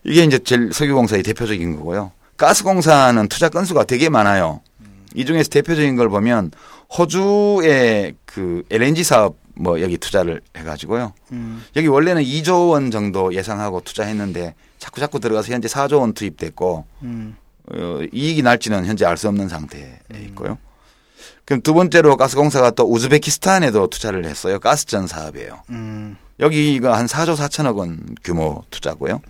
[0.03, 2.11] 이게 이제 제일 석유공사의 대표적인 거고요.
[2.37, 4.61] 가스공사는 투자 건수가 되게 많아요.
[5.19, 6.53] 이 중에서 대표적인 걸 보면
[6.97, 11.13] 호주의 그 LNG 사업 뭐 여기 투자를 해가지고요.
[11.33, 11.65] 음.
[11.75, 17.37] 여기 원래는 2조 원 정도 예상하고 투자했는데 자꾸 자꾸 들어가서 현재 4조 원 투입됐고 음.
[17.73, 20.57] 어, 이익이 날지는 현재 알 수 없는 상태에 있고요.
[21.45, 24.61] 그럼 두 번째로 가스공사가 또 우즈베키스탄에도 투자를 했어요.
[24.61, 25.63] 가스전 사업이에요.
[25.71, 26.17] 음.
[26.39, 29.21] 여기가 한 4조 4천억 원 규모 투자고요.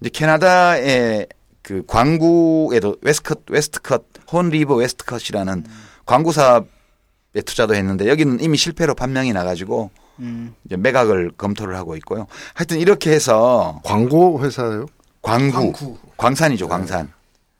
[0.00, 1.26] 이제 캐나다의
[1.64, 5.64] 그 광구에도 웨스트컷 웨스트컷 혼 리버 웨스트컷이라는
[6.04, 9.90] 광구 사업에 투자도 했는데 여기는 이미 실패로 판명이 나가지고
[10.20, 10.54] 음.
[10.66, 12.26] 이제 매각을 검토를 하고 있고요.
[12.52, 14.86] 하여튼 이렇게 해서 광고 회사예요?
[15.22, 15.98] 광구, 광구.
[16.18, 17.10] 광산이죠 광산.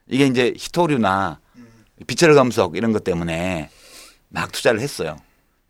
[0.06, 1.40] 이게 이제 희토류나
[2.06, 3.70] 비철 금속 이런 것 때문에
[4.28, 5.16] 막 투자를 했어요.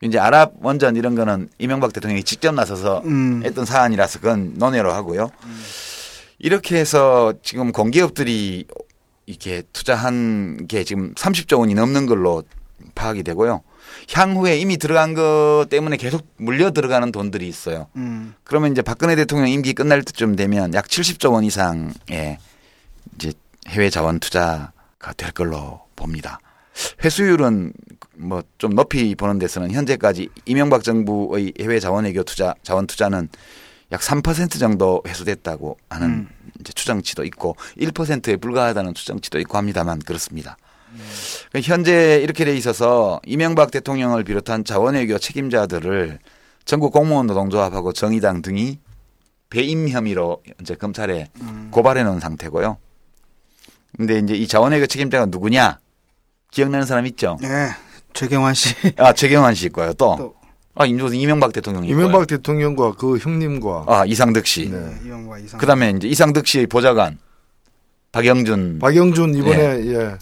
[0.02, 3.42] 이제 아랍 원전 이런 거는 이명박 대통령이 직접 나서서 음.
[3.44, 5.30] 했던 사안이라서 그건 논외로 하고요.
[6.38, 8.66] 이렇게 해서 지금 공기업들이
[9.26, 12.42] 이렇게 투자한 게 지금 30조 원이 넘는 걸로
[12.94, 13.62] 파악이 되고요.
[14.12, 17.86] 향후에 이미 들어간 것 때문에 계속 물려 들어가는 돈들이 있어요.
[17.96, 18.34] 음.
[18.44, 22.38] 그러면 이제 박근혜 대통령 임기 끝날 때쯤 되면 약 70조 원 이상의
[23.16, 23.32] 이제
[23.68, 26.40] 해외 자원 투자가 될 걸로 봅니다.
[27.02, 27.72] 회수율은
[28.16, 33.28] 뭐 좀 높이 보는 데서는 현재까지 이명박 정부의 해외 자원 외교 투자 자원 투자는
[33.94, 36.28] 약 3% 정도 회수됐다고 하는
[36.58, 40.56] 이제 추정치도 있고 1%에 불과하다는 추정치도 있고 합니다만 그렇습니다.
[41.50, 46.18] 그러니까 현재 이렇게 돼 있어서 이명박 대통령을 비롯한 자원외교 책임자들을
[46.64, 48.80] 전국 공무원 노동조합하고 정의당 등이
[49.48, 51.28] 배임 혐의로 이제 검찰에
[51.70, 52.78] 고발해 놓은 상태고요.
[53.96, 55.78] 근데 이제 이 자원외교 책임자가 누구냐?
[56.50, 57.38] 기억나는 사람 있죠?
[57.40, 57.70] 네.
[58.12, 58.74] 최경환 씨.
[58.96, 59.92] 아, 최경환 씨 있고요.
[59.94, 60.16] 또.
[60.16, 60.43] 또.
[60.76, 62.04] 아, 임조선 이명박 대통령이 있고요.
[62.06, 64.68] 이명박 대통령과 그 형님과 아, 이상득 씨.
[64.70, 64.78] 네.
[65.04, 65.60] 이영과 이상.
[65.60, 67.18] 그다음에 이제 이상득 씨의 보좌관
[68.12, 70.18] 박영준 박영준 이번에 예.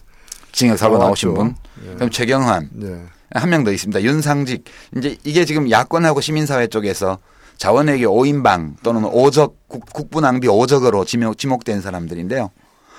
[0.52, 0.98] 징역 사고.
[0.98, 1.54] 나오신 분.
[1.86, 1.94] 예.
[1.94, 3.00] 그럼 최경환 예.
[3.34, 4.02] 한명 더 있습니다.
[4.02, 4.64] 윤상직.
[4.96, 7.18] 이제 이게 지금 야권하고 시민사회 쪽에서
[7.56, 12.50] 자원외교 5인방 또는 오적 국, 부 낭비 오적으로 지목, 지목된 사람들인데요.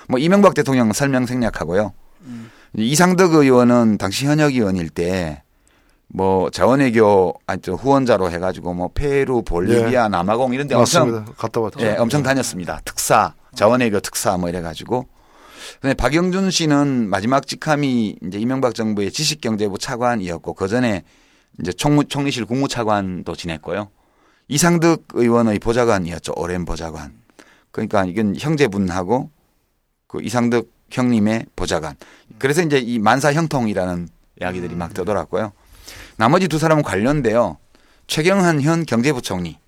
[0.08, 1.92] 뭐 이명박 대통령 설명 생략하고요.
[2.22, 2.50] 음.
[2.76, 5.43] 이상덕 의원은 당시 현역 의원일 때
[6.16, 10.08] 뭐 자원외교 아저 후원자로 해가지고 뭐 페루, 볼리비아, 예.
[10.08, 11.80] 남아공 이런 데 엄청 갔다 왔죠.
[11.80, 12.80] 예, 엄청 다녔습니다.
[12.84, 15.08] 특사, 자원외교 특사 뭐 이래가지고.
[15.80, 21.02] 근데 박영준 씨는 마지막 직함이 이제 이명박 정부의 지식경제부 차관이었고 그 전에
[21.58, 23.88] 이제 총무, 총리실 국무차관도 지냈고요.
[24.46, 26.34] 이상득 의원의 보좌관이었죠.
[26.36, 27.12] 오랜 보좌관.
[27.72, 29.30] 그러니까 이건 형제분하고
[30.06, 31.96] 그 이상득 형님의 보좌관.
[32.38, 34.08] 그래서 이제 이 만사 형통이라는
[34.40, 35.50] 이야기들이 막 떠돌았고요.
[36.16, 37.56] 나머지 두 사람은 관련돼요.
[38.06, 39.58] 최경한 현 경제부총리.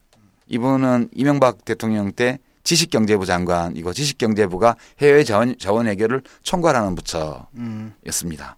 [0.49, 8.57] 이분은 이명박 대통령 때 지식경제부 장관이고 지식경제부가 해외 자원, 자원 해결을 총괄하는 부처였습니다.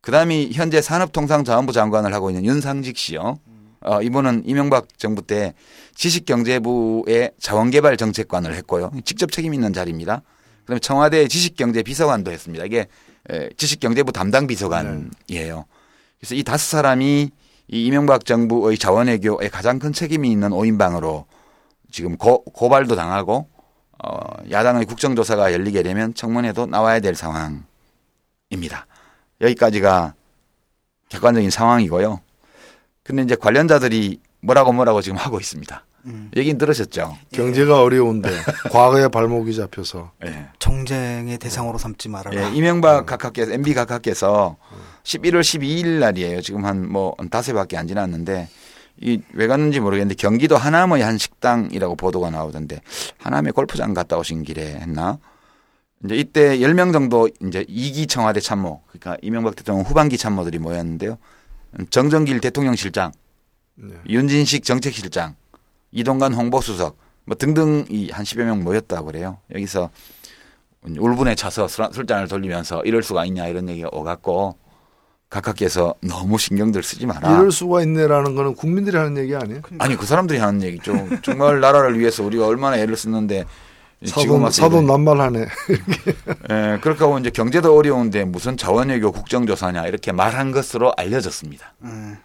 [0.00, 3.38] 그 다음이 현재 산업통상자원부 장관을 하고 있는 윤상직 씨요.
[3.80, 5.54] 어, 이분은 이명박 정부 때
[5.94, 8.92] 지식경제부의 자원개발 정책관을 했고요.
[9.04, 10.22] 직접 책임 있는 자리입니다.
[10.62, 12.64] 그다음에 청와대 지식경제 비서관도 했습니다.
[12.64, 12.86] 이게
[13.56, 15.64] 지식경제부 담당 비서관이에요.
[16.24, 17.30] 그래서 이 다섯 사람이
[17.68, 21.26] 이 이명박 정부의 자원외교에 가장 큰 책임이 있는 5인방으로
[21.92, 23.46] 지금 고, 고발도 당하고
[24.02, 24.20] 어,
[24.50, 27.66] 야당의 국정조사가 열리게 되면 청문회도 나와야 될 상황입니다.
[29.42, 30.14] 여기까지가
[31.10, 32.20] 객관적인 상황이고요.
[33.02, 35.84] 근데 이제 관련자들이 뭐라고 뭐라고 지금 하고 있습니다.
[36.06, 36.30] 음.
[36.34, 37.18] 얘기는 들으셨죠?
[37.32, 38.30] 경제가 어려운데
[38.72, 40.48] 과거에 발목이 잡혀서 네.
[40.58, 42.50] 정쟁의 대상으로 삼지 말아라.
[42.50, 43.06] 예, 이명박 음.
[43.06, 44.93] 각하께서 MB 각하께서 음.
[45.04, 46.40] 11월 12일 날이에요.
[46.40, 48.48] 지금 한 뭐 다섯밖에 안 지났는데
[49.00, 52.80] 이 왜 갔는지 모르겠는데 경기도 하남의 한 식당이라고 보도가 나오던데
[53.18, 55.18] 하남에 골프장 갔다 오신 길에 했나?
[56.04, 61.18] 이제 이때 10명 정도 이제 2기 청와대 참모 그러니까 이명박 대통령 후반기 참모들이 모였는데요.
[61.90, 63.10] 정정길 대통령 실장,
[63.74, 63.94] 네.
[64.08, 65.34] 윤진식 정책실장,
[65.90, 69.38] 이동관 홍보수석 뭐 등등 이 한 10여 명 모였다고 그래요.
[69.52, 69.90] 여기서
[70.86, 74.56] 울분에 차서 술잔을 돌리면서 이럴 수가 있냐 이런 얘기가 오갔고
[75.34, 77.34] 각하께서 너무 신경들 쓰지 마라.
[77.34, 79.62] 이럴 수가 있네라는 거는 국민들이 하는 얘기 아니에요?
[79.78, 80.92] 아니 그 사람들이 하는 얘기죠.
[81.22, 83.44] 정말 나라를 위해서 우리가 얼마나 애를 쓰는데
[84.04, 85.40] 사돈, 사돈 난말하네.
[86.50, 91.74] 예, 그렇게 하고 이제 경제도 어려운데 무슨 자원외교 국정조사냐 이렇게 말한 것으로 알려졌습니다.
[91.82, 92.16] 음.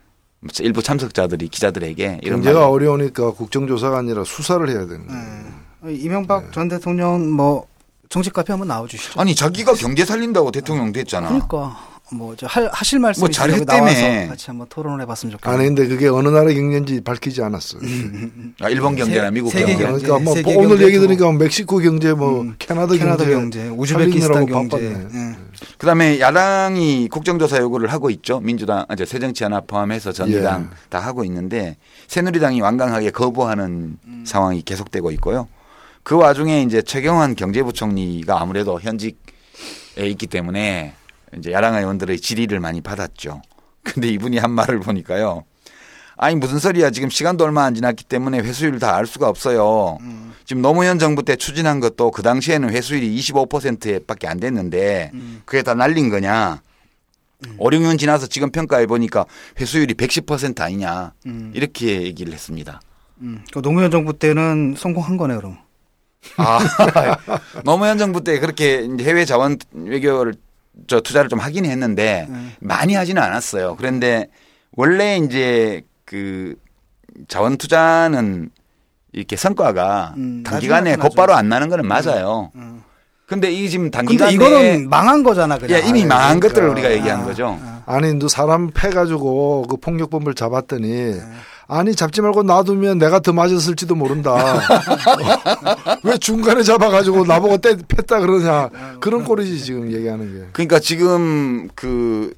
[0.59, 2.69] 일부 참석자들이 기자들에게 이런 경제가 말...
[2.69, 5.21] 어려우니까 국정조사가 아니라 수사를 해야 되는 거예요.
[5.21, 5.89] 음.
[5.89, 6.51] 이명박 네.
[6.51, 7.65] 전 대통령 뭐
[8.09, 9.19] 정책 카페 한번 나와주시죠.
[9.19, 11.29] 아니 자기가 경제 살린다고 대통령 됐잖아.
[11.29, 15.59] 그러니까 뭐저 하실 말씀 뭐 잘했다며 같이 한번 토론을 해봤으면 좋겠네요.
[15.59, 17.81] 아니 근데 그게 어느 나라 경제인지 밝히지 않았어요.
[18.61, 19.75] 아, 일본 경제나 미국 경제.
[19.75, 24.77] 그러니까 뭐 오늘 얘기 들으니까 멕시코 경제, 뭐 음, 캐나다, 캐나다 경제, 경제 우즈베키스탄 경제.
[24.77, 25.35] 네.
[25.77, 28.39] 그다음에 야당이 국정조사 요구를 하고 있죠.
[28.39, 30.75] 민주당, 아, 새정치연합 포함해서 전당 예.
[30.89, 34.23] 다 하고 있는데 새누리당이 완강하게 거부하는 음.
[34.25, 35.47] 상황이 계속되고 있고요.
[36.03, 39.15] 그 와중에 이제 최경환 경제부총리가 아무래도 현직에
[39.97, 40.93] 있기 때문에
[41.37, 43.41] 이제 야당 의원들의 질의를 많이 받았죠.
[43.83, 45.43] 근데 이분이 한 말을 보니까요.
[46.17, 49.97] 아니 무슨 소리야 지금 시간도 얼마 안 지났기 때문에 회수율 다 알 수가 없어요.
[50.01, 50.33] 음.
[50.43, 55.41] 지금 노무현 정부 때 추진한 것도 그 당시에는 회수율이 25%밖에 안 됐는데 음.
[55.45, 56.61] 그게 다 날린 거냐.
[57.47, 57.55] 음.
[57.57, 59.25] 5, 6년 지나서 지금 평가해 보니까
[59.61, 61.13] 회수율이 110% 아니냐.
[61.25, 61.51] 음.
[61.55, 62.81] 이렇게 얘기를 했습니다.
[63.21, 63.43] 음.
[63.53, 65.57] 그 노무현 정부 때는 성공한 거네 그럼.
[66.35, 66.59] 아,
[67.63, 70.33] 노무현 정부 때 그렇게 해외 자원 외교를
[70.87, 72.37] 저 투자를 좀 하긴 했는데 네.
[72.59, 73.75] 많이 하지는 않았어요.
[73.77, 74.27] 그런데
[74.71, 76.55] 원래 이제 그
[77.27, 78.49] 자원 투자는
[79.11, 82.51] 이렇게 성과가 음, 단기간에 곧바로 안 나는 거는 음, 맞아요.
[82.55, 82.83] 음, 음.
[83.25, 85.79] 근데 이 지금 단기간에 이거는 망한 거잖아 그냥.
[85.79, 86.47] 예, 이미 망한 그러니까.
[86.47, 87.59] 것들을 우리가 얘기한 아, 거죠.
[87.61, 87.83] 아.
[87.85, 91.31] 아니, 너 사람 패 가지고 그 폭력범을 잡았더니 아.
[91.69, 94.59] 아니 잡지 말고 놔두면 내가 더 맞았을지도 모른다.
[96.03, 100.47] 왜 중간에 잡아가지고 나보고 때 팼다 그러냐 그런 꼴이지 지금 얘기하는 게.
[100.51, 102.33] 그러니까 지금 그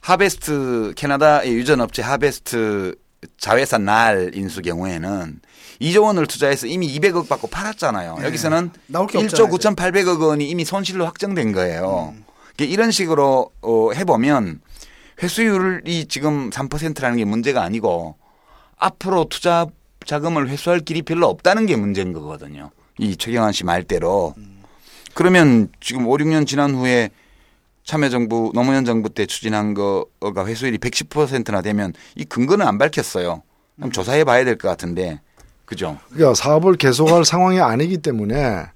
[0.00, 2.94] 하베스트 캐나다의 유전업체 하베스트
[3.38, 5.40] 자회사 날 인수 경우에는
[5.80, 8.18] 2조 원을 투자해서 이미 200억 받고 팔았잖아요.
[8.20, 8.26] 네.
[8.26, 12.14] 여기서는 1조 9,800억 원이 이미 손실로 확정된 거예요.
[12.16, 12.24] 음.
[12.60, 14.60] 이런 식으로 어, 해보면
[15.20, 18.14] 회수율이 지금 3%라는 게 문제가 아니고
[18.76, 19.66] 앞으로 투자
[20.06, 22.70] 자금을 회수할 길이 별로 없다는 게 문제인 거거든요.
[22.98, 24.34] 이 최경환 씨 말대로.
[25.14, 27.10] 그러면 지금 5, 6년 지난 후에
[27.84, 33.42] 참여정부 노무현 정부 때 추진한 거가 회수율이 110%나 되면 이 근거는 안 밝혔어요.
[33.76, 35.20] 그럼 조사해 봐야 될 것 같은데.
[35.64, 35.98] 그죠?
[36.10, 38.66] 그러니까 사업을 계속할 상황이 아니기 때문에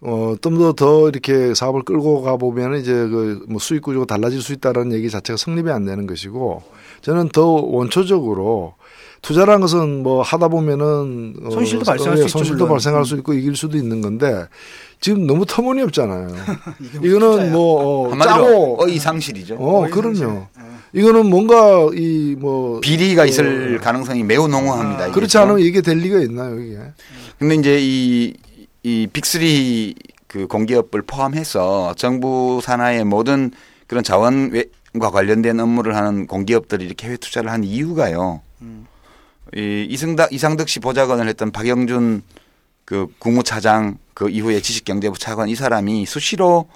[0.00, 4.40] 어, 좀 더 더 이렇게 사업을 끌고 가 보면 이제 그 뭐 수익 구조가 달라질
[4.42, 6.62] 수 있다는 얘기 자체가 성립이 안 되는 것이고
[7.02, 8.74] 저는 더 원초적으로
[9.22, 12.74] 투자라는 것은 뭐 하다 보면은 어, 손실도 발생할 수 있죠, 손실도 물론.
[12.76, 14.46] 발생할 수 있고 이길 수도 있는 건데
[15.00, 16.28] 지금 너무 터무니없잖아요.
[17.02, 17.52] 이거는.
[17.52, 19.56] 뭐 어, 한마디로 짜고 어의 상실이죠.
[19.58, 20.14] 어 어이, 그럼요.
[20.16, 20.42] 상실.
[20.94, 25.06] 이거는 뭔가 이 뭐 비리가 있을 가능성이 매우 농후합니다.
[25.06, 25.42] 이게 그렇지 좀.
[25.42, 26.78] 않으면 이게 될 리가 있나요 이게?
[27.38, 28.34] 근데 이제 이,
[28.84, 29.94] 이 빅3
[30.28, 33.50] 그 공기업을 포함해서 정부 산하의 모든
[33.86, 38.40] 그런 자원과 관련된 업무를 하는 공기업들이 이렇게 해외 투자를 한 이유가요.
[39.54, 42.22] 이 이승덕, 이상덕 씨 보좌관을 했던 박영준
[42.84, 46.66] 그 국무차장 그 이후에 지식경제부 차관 이 사람이 수시로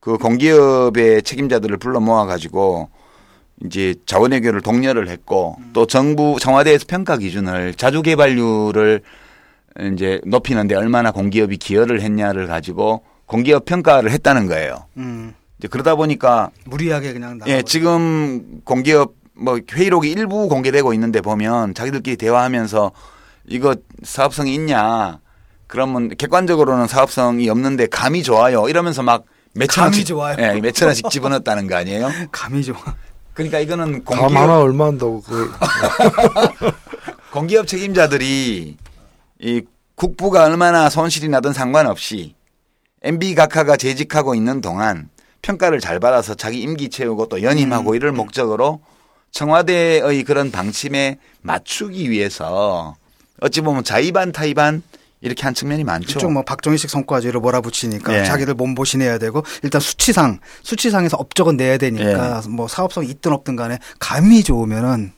[0.00, 2.88] 그 공기업의 책임자들을 불러 모아 가지고
[3.64, 9.02] 이제 자원외교를 독려를 했고 또 정부 청와대에서 평가 기준을 자주 개발률을
[9.92, 14.86] 이제 높이는데 얼마나 공기업이 기여를 했냐를 가지고 공기업 평가를 했다는 거예요.
[14.96, 17.38] 음, 이제 그러다 보니까 무리하게 그냥.
[17.46, 22.92] 예, 지금 공기업 뭐 회의록이 일부 공개되고 있는데 보면 자기들끼리 대화하면서
[23.46, 25.18] 이거 사업성이 있냐
[25.66, 29.24] 그러면 객관적으로는 사업성이 없는데 감이 좋아요 이러면서 막
[29.54, 30.36] 몇천 감이 원씩 좋아요.
[30.38, 32.08] 예, 몇천 원씩 집어넣었다는 거 아니에요?
[32.30, 32.76] 감이 좋아.
[33.34, 35.50] 그러니까 이거는 감 공기업 하나 얼마 한다고 그
[37.32, 38.76] 공기업 책임자들이
[39.40, 39.62] 이
[39.94, 42.34] 국부가 얼마나 손실이 나든 상관없이
[43.02, 45.08] MB 각하가 재직하고 있는 동안
[45.42, 48.80] 평가를 잘 받아서 자기 임기 채우고 또 연임하고 이럴 목적으로
[49.32, 52.96] 청와대의 그런 방침에 맞추기 위해서
[53.40, 54.82] 어찌 보면 자의반 타의반
[55.22, 56.18] 이렇게 한 측면이 많죠.
[56.18, 58.24] 이쪽 뭐 박정희식 성과제로 몰아붙이니까 예.
[58.24, 62.48] 자기들 몸보신 내야 되고 일단 수치상 수치상에서 업적은 내야 되니까 예.
[62.48, 65.12] 뭐 사업성 있든 없든 간에 감이 좋으면은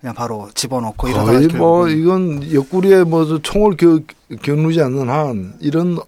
[0.00, 4.00] 그냥 바로 집어넣고 이러다가 뭐 이건 옆구리에 뭐저 총을 겨,
[4.42, 5.98] 겨누지 않는 한 이런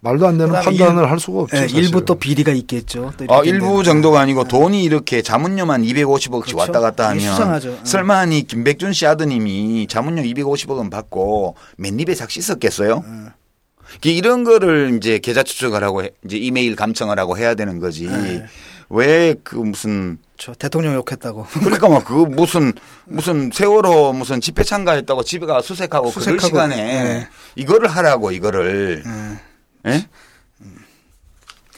[0.00, 1.56] 말도 안 되는 판단을 일- 할 수가 없죠.
[1.56, 1.66] 예.
[1.72, 3.12] 일부 또 비리가 있겠죠.
[3.16, 3.82] 또 아, 일부.
[3.82, 6.56] 정도가 아니고 돈이 이렇게 자문료만 250억씩 그렇죠.
[6.56, 7.78] 왔다 갔다 하면 수상하죠.
[7.82, 13.02] 설마 니 김백준 씨 아드님이 자문료 250억은 받고 맨입에 삭 씻었겠어요?
[14.00, 18.06] 그 이런 거를 이제 계좌 추적을 하고 해- 이제 이메일 감청을 하고 해야 되는 거지.
[18.06, 18.44] 네.
[18.90, 21.44] 왜그 무슨 저 대통령 욕했다고.
[21.60, 22.72] 그러니까 막 그 무슨
[23.04, 27.28] 무슨 세월호 무슨 집회 참가했다고 집에 가 수색하고 그럴 수색하고, 시간에 네.
[27.56, 29.47] 이거를 하라고 이거를 예.
[29.88, 30.08] 예?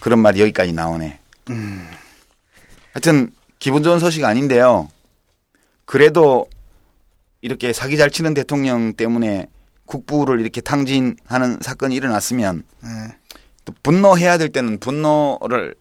[0.01, 1.19] 그런 말이 여기까지 나오네.
[1.51, 1.91] 음.
[2.93, 4.89] 하여튼 기분 좋은 소식 아닌데요.
[5.85, 6.47] 그래도
[7.43, 9.47] 이렇게 사기 잘 치는 대통령 때문에
[9.87, 13.17] 국부를 이렇게 탕진하는 사건이 일어났으면 예.
[13.65, 15.75] 또 분노해야 될 때는 분노를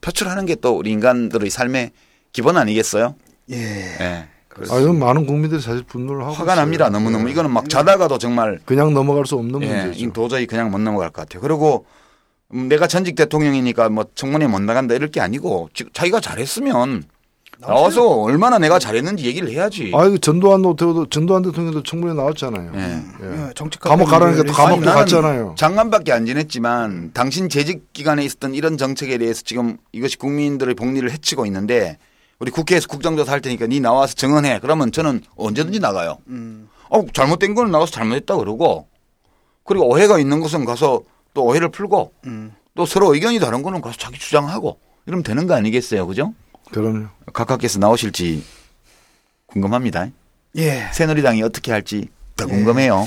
[0.00, 1.92] 표출하는 게 또 우리 인간들의 삶의
[2.32, 3.14] 기본 아니겠어요?
[3.50, 3.56] 예.
[3.56, 4.28] 예.
[4.70, 6.62] 아, 이건 많은 국민들이 사실 분노를 하고 화가 있어요.
[6.64, 6.88] 납니다.
[6.90, 7.28] 너무너무.
[7.28, 7.32] 예.
[7.32, 10.04] 이거는 막 자다가도 정말 그냥 넘어갈 수 없는 예, 문제죠.
[10.04, 11.40] 이 도저히 그냥 못 넘어갈 것 같아요.
[11.42, 11.86] 그리고
[12.54, 17.04] 음, 내가 전직 대통령이니까 뭐 청문회 못 나간다 이럴 게 아니고 지- 자기가 잘했으면
[17.60, 19.90] 나와서 얼마나 내가 잘했는지 얘기를 해야지.
[19.94, 22.70] 아, 이거 전두환 노태우도 전두환 대통령도 청문회 나왔잖아요.
[22.74, 22.80] 예.
[22.80, 23.02] 예.
[23.48, 25.54] 예, 정치 감옥 가라니까 또 감옥도 갔잖아요.
[25.58, 31.46] 장관밖에 안 지냈지만 당신 재직 기간에 있었던 이런 정책에 대해서 지금 이것이 국민들의 복리를 해치고
[31.46, 31.98] 있는데
[32.38, 34.60] 우리 국회에서 국정조사 할 테니까 니 나와서 증언해.
[34.60, 36.18] 그러면 저는 언제든지 나가요.
[36.28, 36.68] 음.
[36.88, 38.88] 어, 잘못된 거는 나가서 잘못했다 그러고
[39.64, 41.02] 그리고 오해가 있는 것은 가서
[41.34, 42.54] 또 오해를 풀고 음.
[42.74, 46.06] 또 서로 의견이 다른 거는 가서 자기 주장하고 이러면 되는 거 아니겠어요.
[46.06, 46.32] 그죠?
[46.70, 47.08] 그럼요.
[47.32, 48.44] 각하께서 나오실지
[49.46, 50.08] 궁금합니다.
[50.56, 50.88] 예.
[50.92, 52.08] 새누리당이 어떻게 할지
[52.38, 53.06] 더 궁금해요.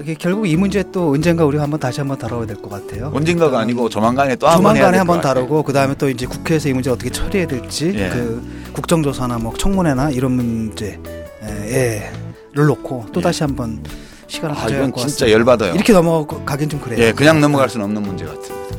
[0.00, 3.12] 이게 결국 이 문제 또 언젠가 우리가 한번 다시 한번 다뤄야 될 것 같아요.
[3.14, 5.20] 언젠가가 아니고 조만간에 또 한번 조만간에 한번.
[5.20, 8.08] 다루고 그 다음에 또 이제 국회에서 이 문제 어떻게 처리해야 될지 예.
[8.08, 10.98] 그 국정조사나 뭐 청문회나 이런 문제
[11.44, 12.10] 예,
[12.52, 13.24] 를 놓고 또 예.
[13.24, 13.80] 다시 한번
[14.26, 15.38] 시간을 아, 가져야 할것 진짜 같습니다.
[15.38, 15.74] 열받아요.
[15.74, 17.00] 이렇게 넘어가긴 좀 그래요.
[17.00, 18.76] 예, 그냥 넘어갈 수는 없는 문제 같습니다.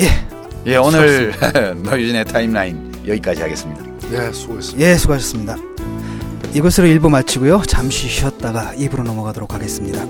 [0.00, 0.08] 예.
[0.66, 1.32] 예, 오늘
[1.82, 3.82] 노유진의 타임라인 여기까지 하겠습니다.
[4.12, 4.86] 예, 수고했습니다.
[4.86, 5.56] 예, 수고하셨습니다.
[6.54, 7.62] 이것으로 1부 마치고요.
[7.66, 10.04] 잠시 쉬었다가 2부로 넘어가도록 하겠습니다.